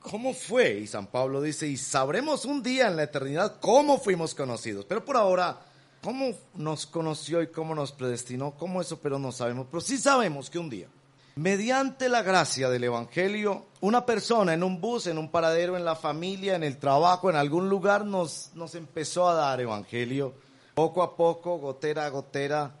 [0.00, 0.80] ¿Cómo fue?
[0.80, 4.84] Y San Pablo dice, y sabremos un día en la eternidad cómo fuimos conocidos.
[4.84, 5.60] Pero por ahora,
[6.02, 8.52] ¿cómo nos conoció y cómo nos predestinó?
[8.52, 8.98] ¿Cómo eso?
[9.00, 9.66] Pero no sabemos.
[9.70, 10.88] Pero sí sabemos que un día
[11.34, 15.96] Mediante la gracia del Evangelio, una persona en un bus, en un paradero, en la
[15.96, 20.34] familia, en el trabajo, en algún lugar, nos, nos empezó a dar Evangelio,
[20.74, 22.74] poco a poco, gotera a gotera,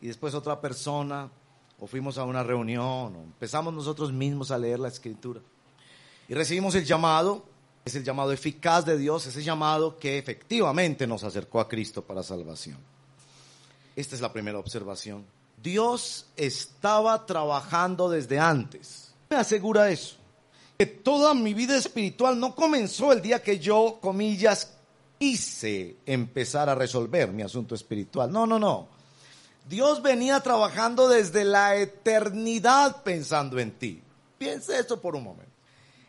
[0.00, 1.28] y después otra persona,
[1.78, 5.40] o fuimos a una reunión, o empezamos nosotros mismos a leer la Escritura.
[6.28, 7.44] Y recibimos el llamado,
[7.88, 12.22] es el llamado eficaz de Dios, ese llamado que efectivamente nos acercó a Cristo para
[12.22, 12.78] salvación.
[13.96, 15.26] Esta es la primera observación.
[15.60, 19.12] Dios estaba trabajando desde antes.
[19.28, 20.16] Me asegura eso.
[20.78, 24.74] Que toda mi vida espiritual no comenzó el día que yo, comillas,
[25.18, 28.30] quise empezar a resolver mi asunto espiritual.
[28.30, 28.86] No, no, no.
[29.68, 34.00] Dios venía trabajando desde la eternidad pensando en ti.
[34.38, 35.47] Piense eso por un momento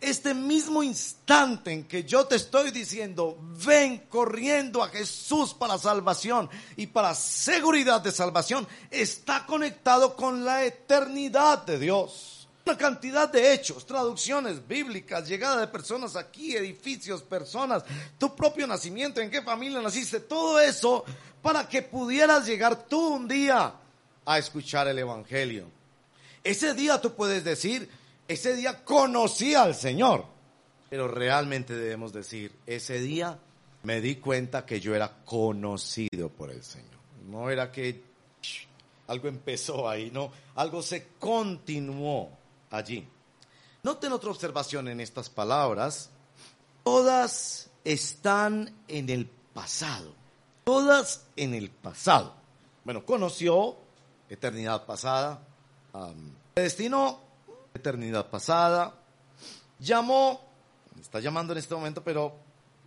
[0.01, 6.49] este mismo instante en que yo te estoy diciendo, ven corriendo a Jesús para salvación
[6.77, 12.47] y para seguridad de salvación, está conectado con la eternidad de Dios.
[12.65, 17.83] Una cantidad de hechos, traducciones bíblicas, llegada de personas aquí, edificios, personas,
[18.17, 21.03] tu propio nacimiento, en qué familia naciste, todo eso
[21.41, 23.73] para que pudieras llegar tú un día
[24.25, 25.65] a escuchar el Evangelio.
[26.43, 27.89] Ese día tú puedes decir,
[28.29, 30.23] ese día conocí al Señor.
[30.89, 33.37] Pero realmente debemos decir, ese día
[33.83, 36.97] me di cuenta que yo era conocido por el Señor.
[37.27, 38.03] No era que
[39.07, 40.31] algo empezó ahí, ¿no?
[40.55, 42.29] Algo se continuó
[42.69, 43.07] allí.
[43.81, 46.11] Noten otra observación en estas palabras.
[46.83, 50.13] Todas están en el pasado.
[50.65, 52.35] Todas en el pasado.
[52.83, 53.77] Bueno, conoció
[54.29, 55.41] eternidad pasada,
[56.55, 57.28] destinó
[57.73, 58.93] eternidad pasada,
[59.79, 60.41] llamó,
[60.99, 62.35] está llamando en este momento, pero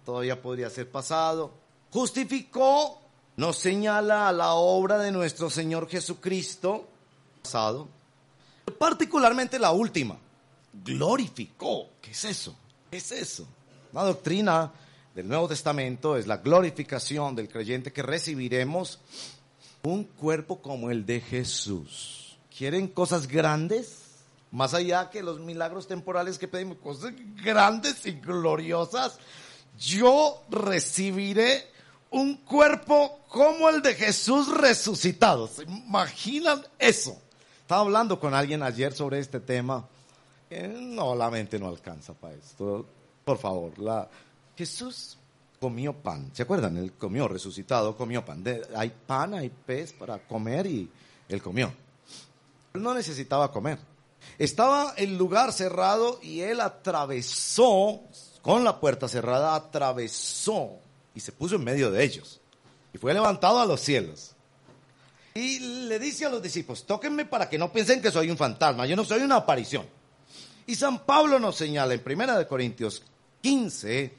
[0.05, 1.53] todavía podría ser pasado,
[1.91, 3.01] justificó,
[3.37, 6.89] nos señala a la obra de nuestro Señor Jesucristo,
[7.43, 7.89] pasado,
[8.79, 10.19] particularmente la última,
[10.85, 11.89] glorificó.
[12.01, 12.55] ¿Qué es eso?
[12.91, 13.47] ¿Qué es eso?
[13.93, 14.73] La doctrina
[15.15, 18.99] del Nuevo Testamento es la glorificación del creyente que recibiremos
[19.83, 22.39] un cuerpo como el de Jesús.
[22.57, 24.02] ¿Quieren cosas grandes?
[24.53, 27.13] Más allá que los milagros temporales que pedimos, cosas
[27.43, 29.19] grandes y gloriosas.
[29.79, 31.67] Yo recibiré
[32.11, 35.49] un cuerpo como el de Jesús resucitado.
[35.49, 37.19] ¿Se imaginan eso?
[37.63, 39.89] Estaba hablando con alguien ayer sobre este tema.
[40.51, 42.87] no, la mente no alcanza para esto.
[43.25, 44.07] Por favor, la,
[44.55, 45.17] Jesús
[45.59, 46.31] comió pan.
[46.35, 46.77] ¿Se acuerdan?
[46.77, 48.45] Él comió, resucitado, comió pan.
[48.77, 50.91] hay pan, hay pez para comer y
[51.29, 51.73] él comió.
[52.75, 53.79] Él no necesitaba comer.
[54.39, 58.01] Estaba el lugar cerrado y él atravesó,
[58.41, 60.79] con la puerta cerrada, atravesó
[61.15, 62.41] y se puso en medio de ellos.
[62.93, 64.33] Y fue levantado a los cielos.
[65.35, 68.87] Y le dice a los discípulos, tóquenme para que no piensen que soy un fantasma,
[68.87, 69.87] yo no soy una aparición.
[70.67, 73.03] Y San Pablo nos señala en 1 Corintios
[73.41, 74.15] 15,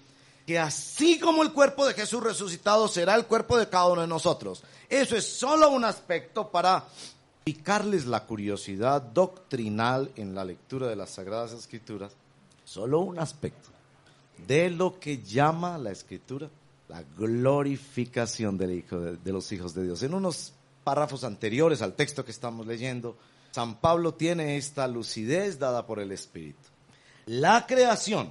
[0.45, 4.07] que así como el cuerpo de Jesús resucitado será el cuerpo de cada uno de
[4.07, 4.63] nosotros.
[4.89, 6.83] Eso es solo un aspecto para
[7.43, 12.13] picarles la curiosidad doctrinal en la lectura de las Sagradas Escrituras.
[12.63, 13.69] Solo un aspecto
[14.47, 16.49] de lo que llama la Escritura
[16.89, 20.03] la glorificación del hijo de, de los hijos de Dios.
[20.03, 20.53] En unos
[20.83, 23.17] párrafos anteriores al texto que estamos leyendo,
[23.51, 26.59] San Pablo tiene esta lucidez dada por el Espíritu.
[27.25, 28.29] La creación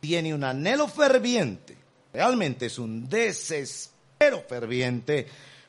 [0.00, 1.76] tiene un anhelo ferviente,
[2.12, 5.26] realmente es un desespero ferviente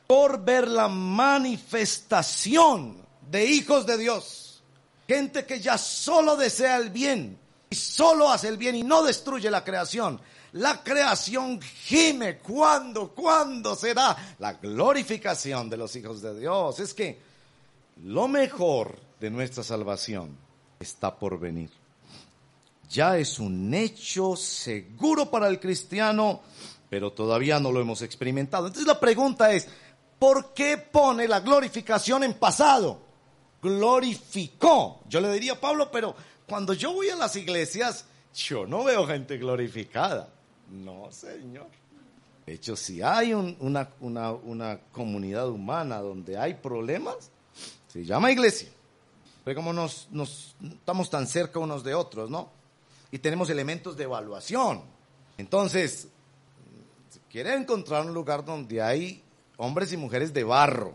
[0.08, 2.98] por ver la manifestación
[3.30, 4.63] de hijos de Dios.
[5.08, 7.38] Gente que ya solo desea el bien
[7.70, 10.20] y solo hace el bien y no destruye la creación.
[10.54, 12.39] La creación gime.
[12.39, 13.10] ¿Cuándo?
[13.10, 16.80] ¿Cuándo será la glorificación de los hijos de Dios?
[16.80, 17.20] Es que
[18.04, 20.36] lo mejor de nuestra salvación
[20.80, 21.70] está por venir
[22.89, 26.41] ya es un hecho seguro para el cristiano,
[26.89, 28.67] pero todavía no lo hemos experimentado.
[28.67, 29.67] Entonces la pregunta es,
[30.19, 33.01] ¿por qué pone la glorificación en pasado?
[33.62, 35.01] Glorificó.
[35.08, 36.15] Yo le diría a Pablo, pero
[36.47, 40.30] cuando yo voy a las iglesias, yo no veo gente glorificada.
[40.69, 41.67] No, Señor.
[42.45, 47.32] De hecho, si hay una, una comunidad humana donde hay problemas,
[47.88, 48.69] se llama iglesia.
[49.43, 52.58] Pero como nos, nos, estamos tan cerca unos de otros, ¿no?
[53.12, 54.82] y tenemos elementos de evaluación.
[55.38, 56.08] Entonces,
[57.10, 59.23] si quiere encontrar un lugar donde hay
[59.58, 60.93] hombres y mujeres de barro,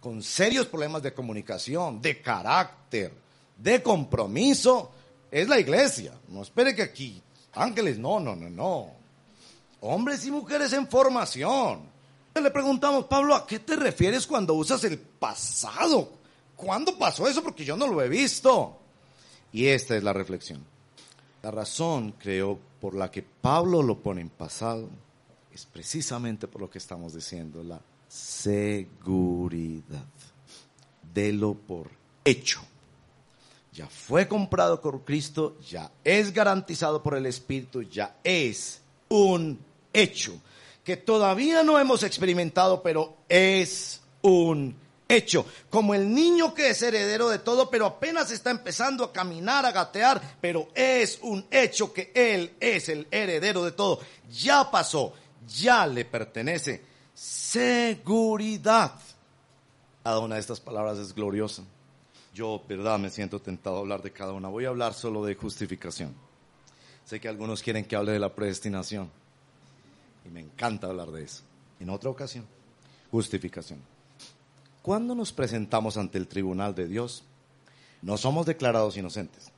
[0.00, 3.12] con serios problemas de comunicación, de carácter,
[3.56, 4.90] de compromiso,
[5.30, 6.12] es la iglesia.
[6.28, 7.22] No espere que aquí,
[7.54, 8.90] ángeles, no, no, no, no.
[9.80, 11.90] Hombres y mujeres en formación.
[12.34, 16.10] Le preguntamos, Pablo, ¿a qué te refieres cuando usas el pasado?
[16.56, 17.42] ¿Cuándo pasó eso?
[17.42, 18.78] Porque yo no lo he visto.
[19.52, 20.64] Y esta es la reflexión.
[21.42, 24.88] La razón, creo, por la que Pablo lo pone en pasado
[25.54, 30.04] es precisamente por lo que estamos diciendo, la seguridad.
[31.14, 31.90] lo por
[32.24, 32.62] hecho.
[33.72, 39.58] Ya fue comprado por Cristo, ya es garantizado por el Espíritu, ya es un
[39.92, 40.38] hecho
[40.84, 44.74] que todavía no hemos experimentado, pero es un
[45.08, 49.64] hecho, como el niño que es heredero de todo, pero apenas está empezando a caminar,
[49.66, 54.00] a gatear, pero es un hecho que él es el heredero de todo.
[54.30, 55.12] Ya pasó,
[55.46, 56.82] ya le pertenece.
[57.14, 58.94] Seguridad.
[60.02, 61.62] Cada una de estas palabras es gloriosa.
[62.34, 64.48] Yo, verdad, me siento tentado a hablar de cada una.
[64.48, 66.14] Voy a hablar solo de justificación.
[67.04, 69.10] Sé que algunos quieren que hable de la predestinación.
[70.24, 71.42] Y me encanta hablar de eso.
[71.78, 72.46] En otra ocasión,
[73.10, 73.80] justificación.
[74.82, 77.24] Cuando nos presentamos ante el tribunal de Dios,
[78.00, 79.52] no somos declarados inocentes.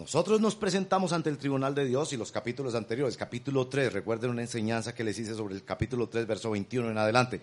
[0.00, 4.30] Nosotros nos presentamos ante el tribunal de Dios y los capítulos anteriores, capítulo 3, recuerden
[4.30, 7.42] una enseñanza que les hice sobre el capítulo 3, verso 21 en adelante.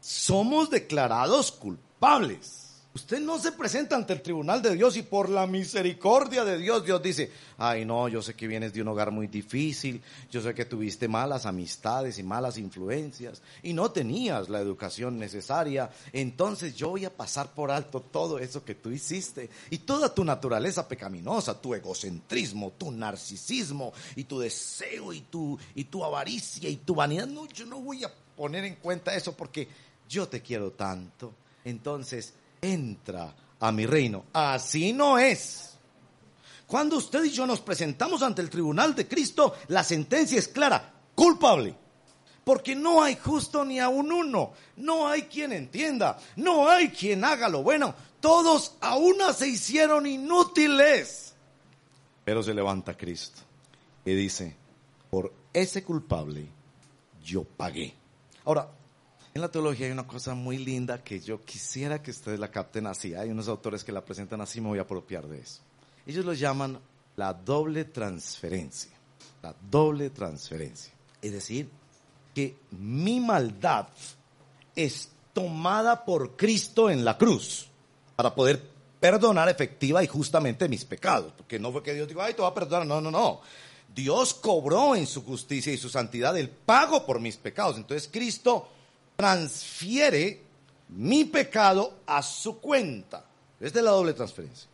[0.00, 2.65] Somos declarados culpables.
[2.96, 6.82] Usted no se presenta ante el tribunal de Dios y por la misericordia de Dios,
[6.82, 10.54] Dios dice, ay no, yo sé que vienes de un hogar muy difícil, yo sé
[10.54, 16.88] que tuviste malas amistades y malas influencias y no tenías la educación necesaria, entonces yo
[16.88, 21.60] voy a pasar por alto todo eso que tú hiciste y toda tu naturaleza pecaminosa,
[21.60, 27.26] tu egocentrismo, tu narcisismo y tu deseo y tu, y tu avaricia y tu vanidad.
[27.26, 29.68] No, yo no voy a poner en cuenta eso porque
[30.08, 31.34] yo te quiero tanto.
[31.62, 34.24] Entonces, entra a mi reino.
[34.32, 35.76] Así no es.
[36.66, 40.92] Cuando usted y yo nos presentamos ante el tribunal de Cristo, la sentencia es clara,
[41.14, 41.76] culpable.
[42.42, 47.24] Porque no hay justo ni a un uno, no hay quien entienda, no hay quien
[47.24, 47.94] haga lo bueno.
[48.20, 51.34] Todos a una se hicieron inútiles.
[52.24, 53.40] Pero se levanta Cristo
[54.04, 54.56] y dice,
[55.10, 56.48] por ese culpable
[57.22, 57.94] yo pagué.
[58.44, 58.68] Ahora,
[59.36, 62.86] en la teología hay una cosa muy linda que yo quisiera que ustedes la capten
[62.86, 63.14] así.
[63.14, 65.60] Hay unos autores que la presentan así, me voy a apropiar de eso.
[66.06, 66.80] Ellos lo llaman
[67.16, 68.92] la doble transferencia.
[69.42, 70.92] La doble transferencia.
[71.20, 71.68] Es decir,
[72.34, 73.88] que mi maldad
[74.74, 77.68] es tomada por Cristo en la cruz
[78.16, 78.62] para poder
[78.98, 81.32] perdonar efectiva y justamente mis pecados.
[81.36, 82.86] Porque no fue que Dios dijo, ay, te va a perdonar.
[82.86, 83.42] No, no, no.
[83.94, 87.76] Dios cobró en su justicia y su santidad el pago por mis pecados.
[87.76, 88.70] Entonces Cristo
[89.16, 90.42] transfiere
[90.88, 93.24] mi pecado a su cuenta.
[93.58, 94.68] Es de la doble transferencia.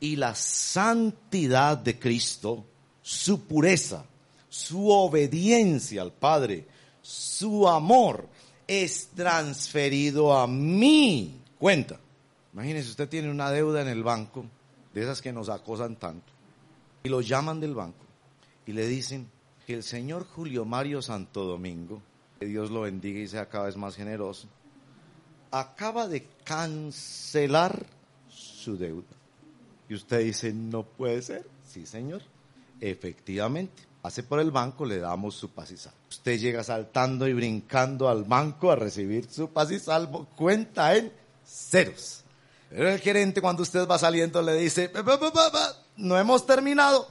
[0.00, 2.64] Y la santidad de Cristo,
[3.02, 4.04] su pureza,
[4.48, 6.66] su obediencia al Padre,
[7.02, 8.28] su amor,
[8.66, 11.98] es transferido a mi cuenta.
[12.52, 14.44] Imagínese, usted tiene una deuda en el banco,
[14.94, 16.32] de esas que nos acosan tanto,
[17.02, 18.08] y lo llaman del banco
[18.68, 19.26] y le dicen
[19.66, 22.02] que el señor Julio Mario Santo Domingo
[22.38, 24.48] que Dios lo bendiga y sea cada vez más generoso,
[25.50, 27.86] acaba de cancelar
[28.28, 29.06] su deuda.
[29.88, 31.46] Y usted dice, no puede ser.
[31.66, 32.22] Sí, señor.
[32.80, 33.82] Efectivamente.
[34.02, 35.98] Hace por el banco, le damos su paz y salvo.
[36.08, 40.26] Usted llega saltando y brincando al banco a recibir su paz y salvo.
[40.36, 41.12] Cuenta en
[41.44, 42.22] ceros.
[42.70, 44.92] Pero el gerente cuando usted va saliendo le dice,
[45.96, 47.08] no hemos terminado.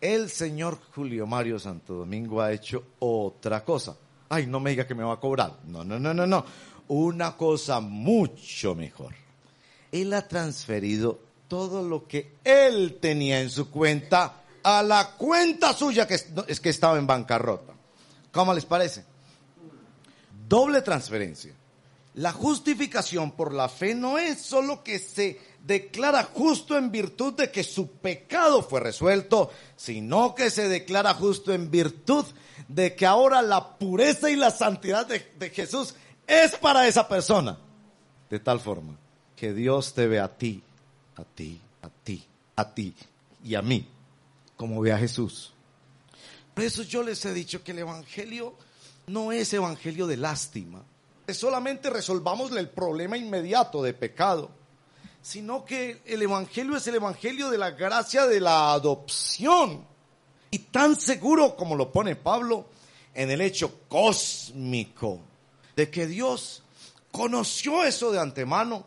[0.00, 3.96] El señor Julio Mario Santo Domingo ha hecho otra cosa
[4.32, 5.58] ay, no me diga que me va a cobrar.
[5.66, 6.44] No, no, no, no, no.
[6.88, 9.14] Una cosa mucho mejor.
[9.92, 16.06] Él ha transferido todo lo que él tenía en su cuenta a la cuenta suya,
[16.06, 17.74] que es, que estaba en bancarrota.
[18.32, 19.04] ¿Cómo les parece?
[20.48, 21.52] Doble transferencia.
[22.14, 27.50] La justificación por la fe no es solo que se declara justo en virtud de
[27.50, 32.24] que su pecado fue resuelto, sino que se declara justo en virtud
[32.68, 35.94] de que ahora la pureza y la santidad de, Jesús
[36.26, 37.58] es para esa persona.
[38.30, 38.96] De tal forma
[39.36, 40.62] que Dios te ve a ti,
[41.16, 42.24] a ti, a ti,
[42.56, 42.94] a ti
[43.44, 43.88] y a mí,
[44.56, 45.52] como ve a Jesús.
[46.54, 48.54] Por eso yo les he dicho que el Evangelio
[49.06, 50.82] no es Evangelio de lástima.
[51.26, 54.50] Es solamente resolvamos el problema inmediato de pecado,
[55.22, 59.86] sino que el Evangelio es el Evangelio de la gracia de la adopción
[60.50, 62.66] y tan seguro como lo pone Pablo
[63.14, 65.20] en el hecho cósmico
[65.76, 66.62] de que Dios
[67.10, 68.84] conoció eso de antemano,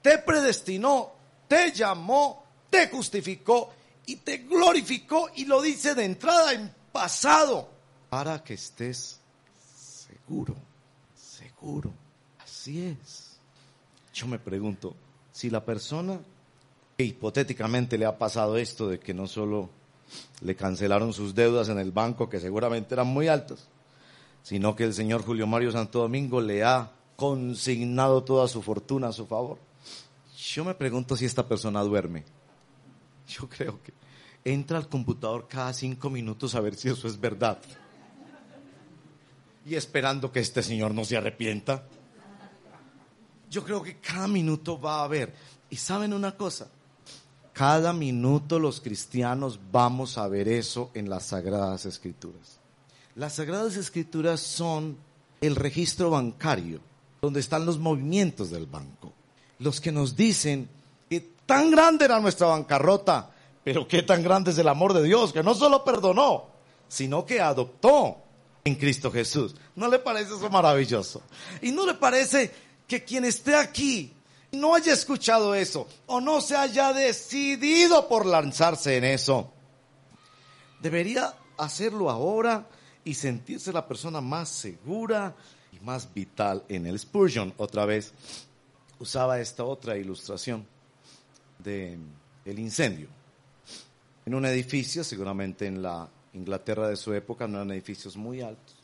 [0.00, 1.12] te predestinó,
[1.48, 3.72] te llamó, te justificó
[4.06, 7.68] y te glorificó y lo dice de entrada en pasado
[8.08, 9.18] para que estés
[9.74, 10.54] seguro,
[11.14, 11.92] seguro.
[12.42, 13.32] Así es.
[14.12, 14.94] Yo me pregunto,
[15.32, 16.20] si la persona
[16.98, 19.70] hipotéticamente le ha pasado esto de que no solo
[20.42, 23.68] le cancelaron sus deudas en el banco, que seguramente eran muy altas,
[24.42, 29.12] sino que el señor Julio Mario Santo Domingo le ha consignado toda su fortuna a
[29.12, 29.58] su favor.
[30.36, 32.24] Yo me pregunto si esta persona duerme.
[33.28, 33.92] Yo creo que
[34.44, 37.58] entra al computador cada cinco minutos a ver si eso es verdad.
[39.64, 41.84] Y esperando que este señor no se arrepienta.
[43.52, 45.34] Yo creo que cada minuto va a haber.
[45.68, 46.68] Y saben una cosa,
[47.52, 52.58] cada minuto los cristianos vamos a ver eso en las Sagradas Escrituras.
[53.14, 54.96] Las Sagradas Escrituras son
[55.42, 56.80] el registro bancario,
[57.20, 59.12] donde están los movimientos del banco.
[59.58, 60.66] Los que nos dicen
[61.10, 63.32] que tan grande era nuestra bancarrota,
[63.62, 66.46] pero qué tan grande es el amor de Dios, que no solo perdonó,
[66.88, 68.16] sino que adoptó
[68.64, 69.54] en Cristo Jesús.
[69.76, 71.20] ¿No le parece eso maravilloso?
[71.60, 74.12] ¿Y no le parece que quien esté aquí
[74.52, 79.52] no haya escuchado eso o no se haya decidido por lanzarse en eso,
[80.80, 82.68] debería hacerlo ahora
[83.04, 85.34] y sentirse la persona más segura
[85.72, 87.54] y más vital en el Spurgeon.
[87.56, 88.12] Otra vez,
[88.98, 90.66] usaba esta otra ilustración
[91.58, 91.98] de
[92.44, 93.08] el incendio.
[94.24, 98.81] En un edificio, seguramente en la Inglaterra de su época, no eran edificios muy altos.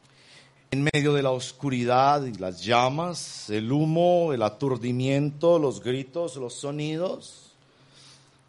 [0.70, 6.52] En medio de la oscuridad y las llamas, el humo, el aturdimiento, los gritos, los
[6.52, 7.52] sonidos,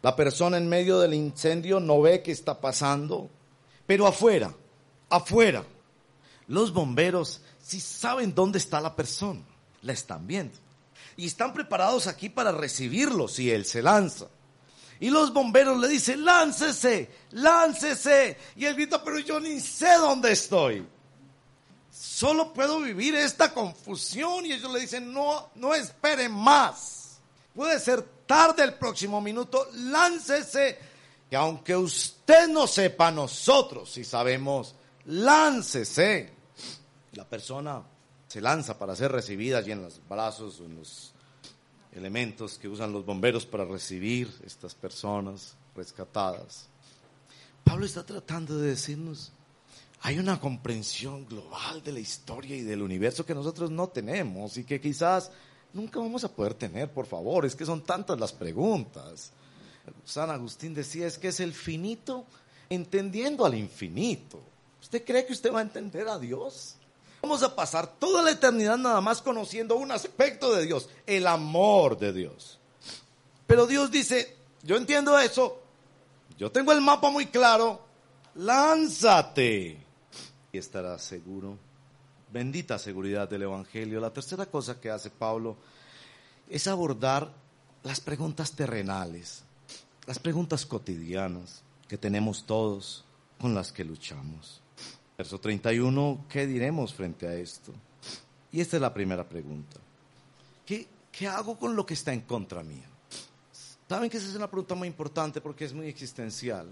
[0.02, 3.30] la persona en medio del incendio no ve qué está pasando,
[3.86, 4.54] pero afuera,
[5.08, 5.64] afuera,
[6.46, 9.40] los bomberos sí saben dónde está la persona,
[9.80, 10.58] la están viendo.
[11.16, 14.26] Y están preparados aquí para recibirlo si él se lanza.
[15.00, 18.36] Y los bomberos le dicen, láncese, láncese.
[18.56, 20.86] Y él grita, pero yo ni sé dónde estoy.
[21.92, 24.46] Solo puedo vivir esta confusión.
[24.46, 27.20] Y ellos le dicen, no, no espere más.
[27.54, 30.78] Puede ser tarde el próximo minuto, láncese.
[31.30, 34.74] Y aunque usted no sepa, nosotros si sabemos,
[35.06, 36.32] láncese.
[37.12, 37.82] La persona
[38.28, 41.12] se lanza para ser recibida allí en los brazos en los
[41.92, 46.66] elementos que usan los bomberos para recibir estas personas rescatadas.
[47.64, 49.32] Pablo está tratando de decirnos,
[50.02, 54.64] hay una comprensión global de la historia y del universo que nosotros no tenemos y
[54.64, 55.30] que quizás
[55.74, 59.30] nunca vamos a poder tener, por favor, es que son tantas las preguntas.
[60.06, 62.24] San Agustín decía, es que es el finito
[62.70, 64.40] entendiendo al infinito.
[64.80, 66.76] ¿Usted cree que usted va a entender a Dios?
[67.20, 71.98] Vamos a pasar toda la eternidad nada más conociendo un aspecto de Dios, el amor
[71.98, 72.58] de Dios.
[73.46, 75.60] Pero Dios dice, yo entiendo eso,
[76.38, 77.84] yo tengo el mapa muy claro,
[78.34, 79.89] lánzate
[80.52, 81.58] y estarás seguro.
[82.32, 84.00] Bendita seguridad del Evangelio.
[84.00, 85.56] La tercera cosa que hace Pablo
[86.48, 87.32] es abordar
[87.82, 89.42] las preguntas terrenales,
[90.06, 93.04] las preguntas cotidianas que tenemos todos,
[93.40, 94.60] con las que luchamos.
[95.16, 97.72] Verso 31, ¿qué diremos frente a esto?
[98.52, 99.78] Y esta es la primera pregunta.
[100.66, 102.88] ¿Qué, ¿Qué hago con lo que está en contra mía?
[103.88, 106.68] Saben que esa es una pregunta muy importante porque es muy existencial.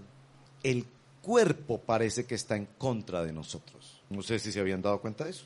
[0.63, 0.85] El
[1.29, 4.01] cuerpo parece que está en contra de nosotros.
[4.09, 5.45] No sé si se habían dado cuenta de eso.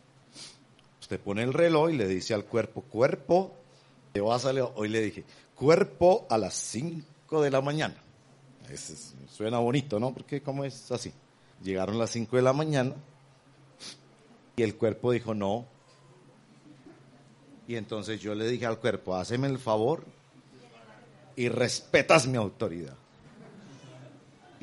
[1.02, 3.54] Usted pone el reloj y le dice al cuerpo, cuerpo,
[4.14, 7.96] te vas a hoy le dije, cuerpo a las 5 de la mañana.
[9.30, 10.14] Suena bonito, ¿no?
[10.14, 11.12] Porque ¿cómo es así?
[11.62, 12.96] Llegaron las 5 de la mañana
[14.56, 15.66] y el cuerpo dijo no.
[17.68, 20.06] Y entonces yo le dije al cuerpo, háceme el favor
[21.36, 22.96] y respetas mi autoridad.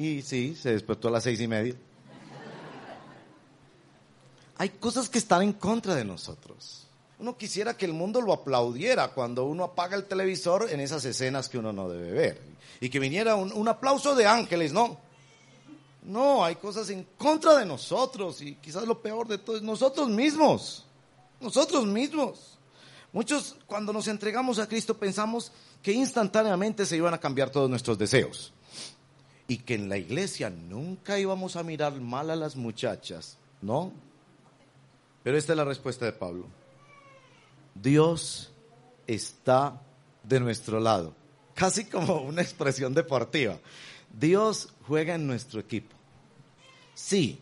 [0.01, 1.74] Y sí, se despertó a las seis y media.
[4.57, 6.86] Hay cosas que están en contra de nosotros.
[7.18, 11.51] Uno quisiera que el mundo lo aplaudiera cuando uno apaga el televisor en esas escenas
[11.51, 12.40] que uno no debe ver.
[12.80, 14.96] Y que viniera un, un aplauso de ángeles, ¿no?
[16.05, 20.09] No, hay cosas en contra de nosotros y quizás lo peor de todo es nosotros
[20.09, 20.86] mismos.
[21.42, 22.57] Nosotros mismos.
[23.12, 27.98] Muchos cuando nos entregamos a Cristo pensamos que instantáneamente se iban a cambiar todos nuestros
[27.98, 28.55] deseos
[29.51, 33.92] y que en la iglesia nunca íbamos a mirar mal a las muchachas, ¿no?
[35.24, 36.46] Pero esta es la respuesta de Pablo.
[37.74, 38.53] Dios
[39.09, 39.82] está
[40.22, 41.16] de nuestro lado,
[41.53, 43.59] casi como una expresión deportiva.
[44.16, 45.96] Dios juega en nuestro equipo.
[46.94, 47.40] Sí,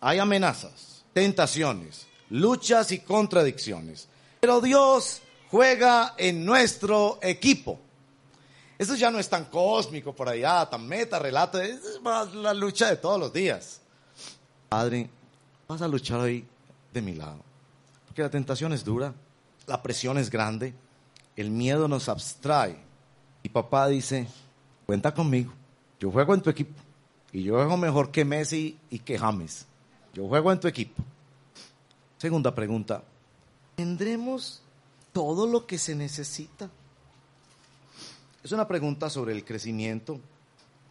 [0.00, 4.08] hay amenazas, tentaciones, luchas y contradicciones,
[4.40, 5.20] pero Dios
[5.50, 7.78] juega en nuestro equipo.
[8.78, 12.88] Eso ya no es tan cósmico por allá, tan meta, relato, es más la lucha
[12.90, 13.80] de todos los días.
[14.68, 15.08] Padre,
[15.66, 16.44] vas a luchar hoy
[16.92, 17.38] de mi lado,
[18.06, 19.14] porque la tentación es dura,
[19.66, 20.74] la presión es grande,
[21.36, 22.76] el miedo nos abstrae.
[23.42, 24.26] Y papá dice,
[24.86, 25.52] cuenta conmigo.
[26.00, 26.74] Yo juego en tu equipo.
[27.32, 29.66] Y yo juego mejor que Messi y que James.
[30.14, 31.02] Yo juego en tu equipo.
[32.18, 33.02] Segunda pregunta.
[33.76, 34.62] ¿Tendremos
[35.12, 36.70] todo lo que se necesita?
[38.46, 40.20] Es una pregunta sobre el crecimiento.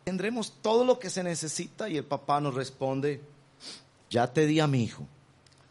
[0.04, 1.88] ¿Tendremos todo lo que se necesita?
[1.88, 3.22] Y el papá nos responde,
[4.10, 5.08] ya te di a mi hijo.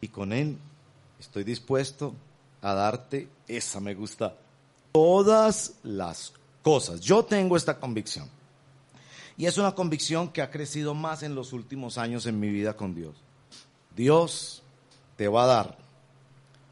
[0.01, 0.57] Y con él
[1.21, 2.15] estoy dispuesto
[2.63, 4.35] a darte, esa me gusta,
[4.93, 6.33] todas las
[6.63, 7.03] cosas.
[7.03, 8.31] Yo tengo esta convicción.
[9.37, 12.79] Y es una convicción que ha crecido más en los últimos años en mi vida
[12.79, 13.15] con Dios.
[13.95, 14.63] Dios
[15.19, 15.79] te va a dar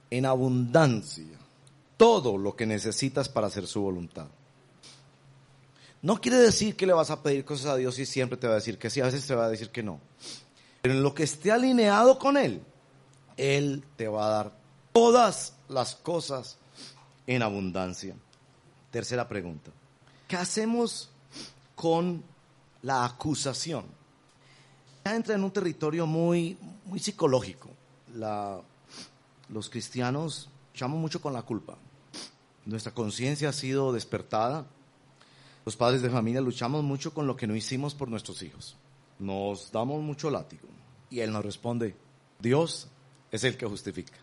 [0.09, 1.39] en abundancia
[1.99, 4.29] todo lo que necesitas para hacer su voluntad.
[6.03, 8.55] No quiere decir que le vas a pedir cosas a Dios y siempre te va
[8.55, 10.01] a decir que sí, a veces te va a decir que no.
[10.83, 12.61] Pero en lo que esté alineado con Él,
[13.37, 14.53] Él te va a dar
[14.93, 16.59] todas las cosas
[17.27, 18.17] en abundancia.
[18.91, 19.71] Tercera pregunta.
[20.27, 21.09] ¿Qué hacemos
[21.83, 22.23] con
[22.83, 23.85] la acusación.
[25.05, 27.71] Ya entra en un territorio muy, muy psicológico.
[29.49, 31.77] los cristianos llaman mucho con la culpa.
[32.65, 34.67] nuestra conciencia ha sido despertada.
[35.65, 38.77] Los padres de familia luchamos mucho con lo que no hicimos por nuestros hijos.
[39.19, 40.69] Nos damos mucho látigo.
[41.09, 41.95] Y Él nos responde,
[42.41, 42.89] Dios
[43.31, 44.19] es el que justifica.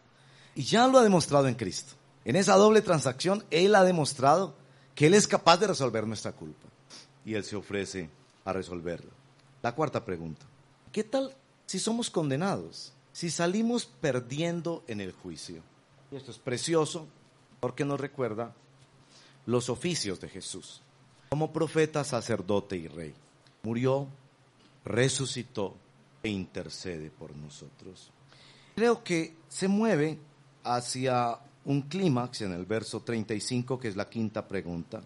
[0.56, 1.94] Y ya lo ha demostrado en Cristo.
[2.26, 4.56] En esa doble transacción, Él ha demostrado
[4.96, 6.68] que Él es capaz de resolver nuestra culpa.
[7.24, 8.10] Y Él se ofrece
[8.44, 9.12] a resolverla.
[9.62, 10.46] La cuarta pregunta.
[10.92, 11.34] ¿Qué tal
[11.66, 12.94] si somos condenados?
[13.14, 15.62] Si salimos perdiendo en el juicio.
[16.12, 17.08] Y esto es precioso
[17.60, 18.54] porque nos recuerda
[19.46, 20.82] los oficios de Jesús.
[21.30, 23.14] Como profeta, sacerdote y rey.
[23.64, 24.08] Murió,
[24.86, 25.76] resucitó
[26.24, 28.12] e intercede por nosotros.
[28.76, 30.18] Creo que se mueve
[30.64, 35.02] hacia un clímax en el verso 35, que es la quinta pregunta.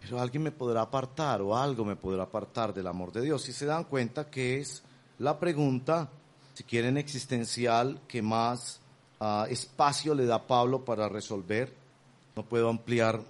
[0.00, 3.42] Pero alguien me podrá apartar o algo me podrá apartar del amor de Dios.
[3.42, 4.82] Si se dan cuenta que es
[5.18, 6.10] la pregunta,
[6.52, 8.80] si quieren, existencial, que más
[9.20, 11.72] uh, espacio le da Pablo para resolver.
[12.36, 13.20] No puedo ampliar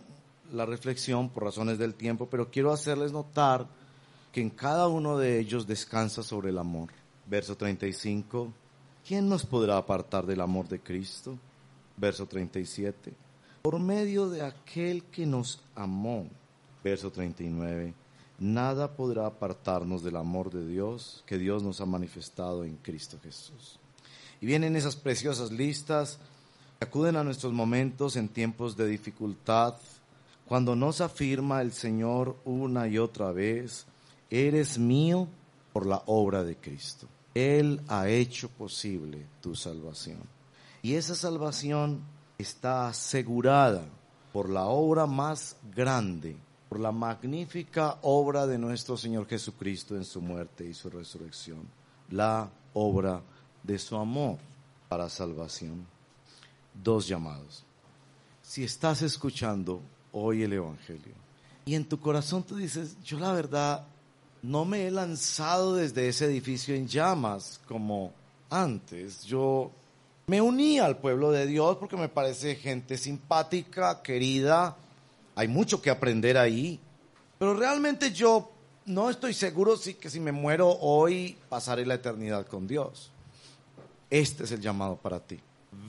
[0.53, 3.67] la reflexión por razones del tiempo, pero quiero hacerles notar
[4.33, 6.91] que en cada uno de ellos descansa sobre el amor.
[7.27, 8.53] Verso 35,
[9.07, 11.39] ¿quién nos podrá apartar del amor de Cristo?
[11.97, 13.13] Verso 37,
[13.63, 16.27] por medio de aquel que nos amó.
[16.83, 17.95] Verso 39,
[18.39, 23.79] nada podrá apartarnos del amor de Dios que Dios nos ha manifestado en Cristo Jesús.
[24.41, 26.19] Y vienen esas preciosas listas
[26.79, 29.77] que acuden a nuestros momentos en tiempos de dificultad,
[30.47, 33.87] cuando nos afirma el Señor una y otra vez,
[34.31, 35.29] eres mío
[35.73, 37.09] por la obra de Cristo.
[37.35, 40.21] Él ha hecho posible tu salvación.
[40.83, 42.03] Y esa salvación
[42.39, 43.87] está asegurada
[44.33, 46.37] por la obra más grande,
[46.69, 51.63] por la magnífica obra de nuestro Señor Jesucristo en su muerte y su resurrección,
[52.11, 53.23] la obra
[53.63, 54.39] de su amor
[54.89, 55.87] para salvación.
[56.75, 57.65] Dos llamados.
[58.43, 59.81] Si estás escuchando
[60.15, 61.25] hoy el Evangelio
[61.67, 63.87] y en tu corazón tú dices, yo la verdad
[64.43, 68.13] no me he lanzado desde ese edificio en llamas como
[68.51, 69.71] antes, yo
[70.27, 74.77] me uní al pueblo de Dios porque me parece gente simpática, querida,
[75.35, 76.79] hay mucho que aprender ahí,
[77.39, 78.51] pero realmente yo
[78.87, 83.11] no estoy seguro si que si me muero hoy pasaré la eternidad con Dios.
[84.11, 85.41] Este es el llamado para ti.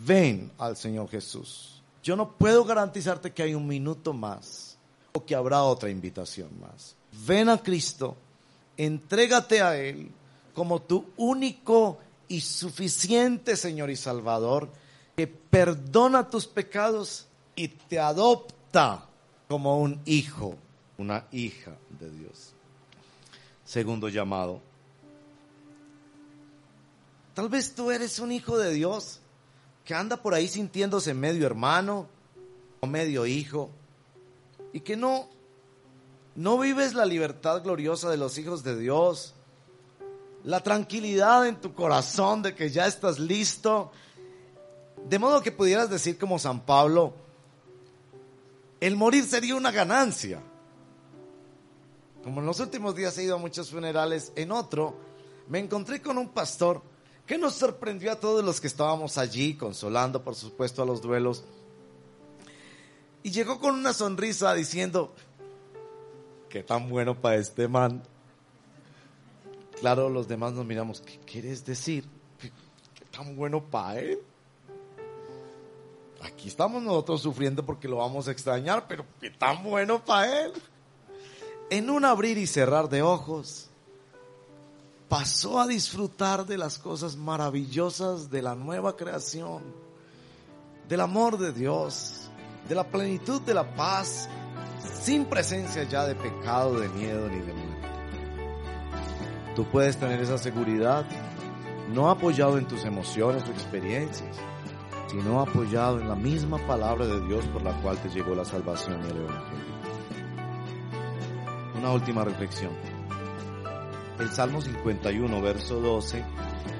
[0.05, 1.74] Ven al Señor Jesús.
[2.05, 4.77] Yo no puedo garantizarte que hay un minuto más
[5.11, 6.95] o que habrá otra invitación más.
[7.25, 8.15] Ven a Cristo,
[8.77, 10.11] entrégate a Él
[10.53, 11.97] como tu único
[12.27, 14.69] y suficiente Señor y Salvador,
[15.15, 17.25] que perdona tus pecados
[17.55, 19.07] y te adopta
[19.47, 20.55] como un hijo,
[20.99, 22.51] una hija de Dios.
[23.65, 24.61] Segundo llamado,
[27.33, 29.19] Tal vez tú eres un hijo de Dios
[29.85, 32.07] que anda por ahí sintiéndose medio hermano
[32.81, 33.69] o medio hijo
[34.73, 35.29] y que no
[36.35, 39.33] no vives la libertad gloriosa de los hijos de Dios.
[40.43, 43.91] La tranquilidad en tu corazón de que ya estás listo.
[45.07, 47.13] De modo que pudieras decir como San Pablo,
[48.81, 50.41] el morir sería una ganancia.
[52.21, 54.95] Como en los últimos días he ido a muchos funerales, en otro
[55.47, 56.81] me encontré con un pastor
[57.25, 61.43] que nos sorprendió a todos los que estábamos allí, consolando por supuesto a los duelos.
[63.23, 65.13] Y llegó con una sonrisa diciendo,
[66.49, 68.03] qué tan bueno para este man.
[69.79, 72.05] Claro, los demás nos miramos, ¿qué quieres decir?
[72.39, 72.51] ¿Qué,
[73.11, 74.19] tan bueno para él?
[76.21, 80.53] Aquí estamos nosotros sufriendo porque lo vamos a extrañar, pero qué tan bueno para él.
[81.71, 83.69] En un abrir y cerrar de ojos,
[85.17, 89.63] pasó a disfrutar de las cosas maravillosas de la nueva creación,
[90.89, 92.29] del amor de Dios,
[92.67, 94.27] de la plenitud de la paz,
[94.99, 97.87] sin presencia ya de pecado, de miedo ni de muerte.
[99.55, 101.05] Tú puedes tener esa seguridad
[101.93, 104.35] no apoyado en tus emociones o experiencias,
[105.07, 109.01] sino apoyado en la misma palabra de Dios por la cual te llegó la salvación
[109.05, 109.75] y el Evangelio.
[111.77, 112.94] Una última reflexión.
[114.19, 116.23] El Salmo 51, verso 12,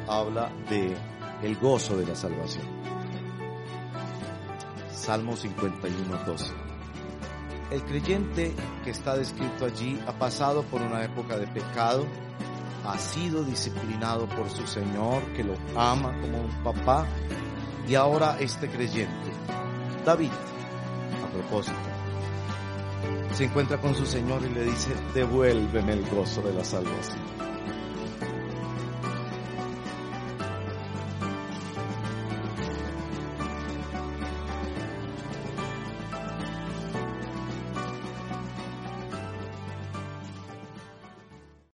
[0.07, 0.95] habla de
[1.43, 2.65] el gozo de la salvación.
[4.89, 6.53] Salmo 51, 12.
[7.71, 8.53] El creyente
[8.85, 12.05] que está descrito allí ha pasado por una época de pecado,
[12.85, 17.05] ha sido disciplinado por su Señor, que lo ama como un papá,
[17.85, 19.31] y ahora este creyente,
[20.05, 21.94] David, a propósito,
[23.33, 27.54] se encuentra con su Señor y le dice, devuélveme el gozo de la salvación.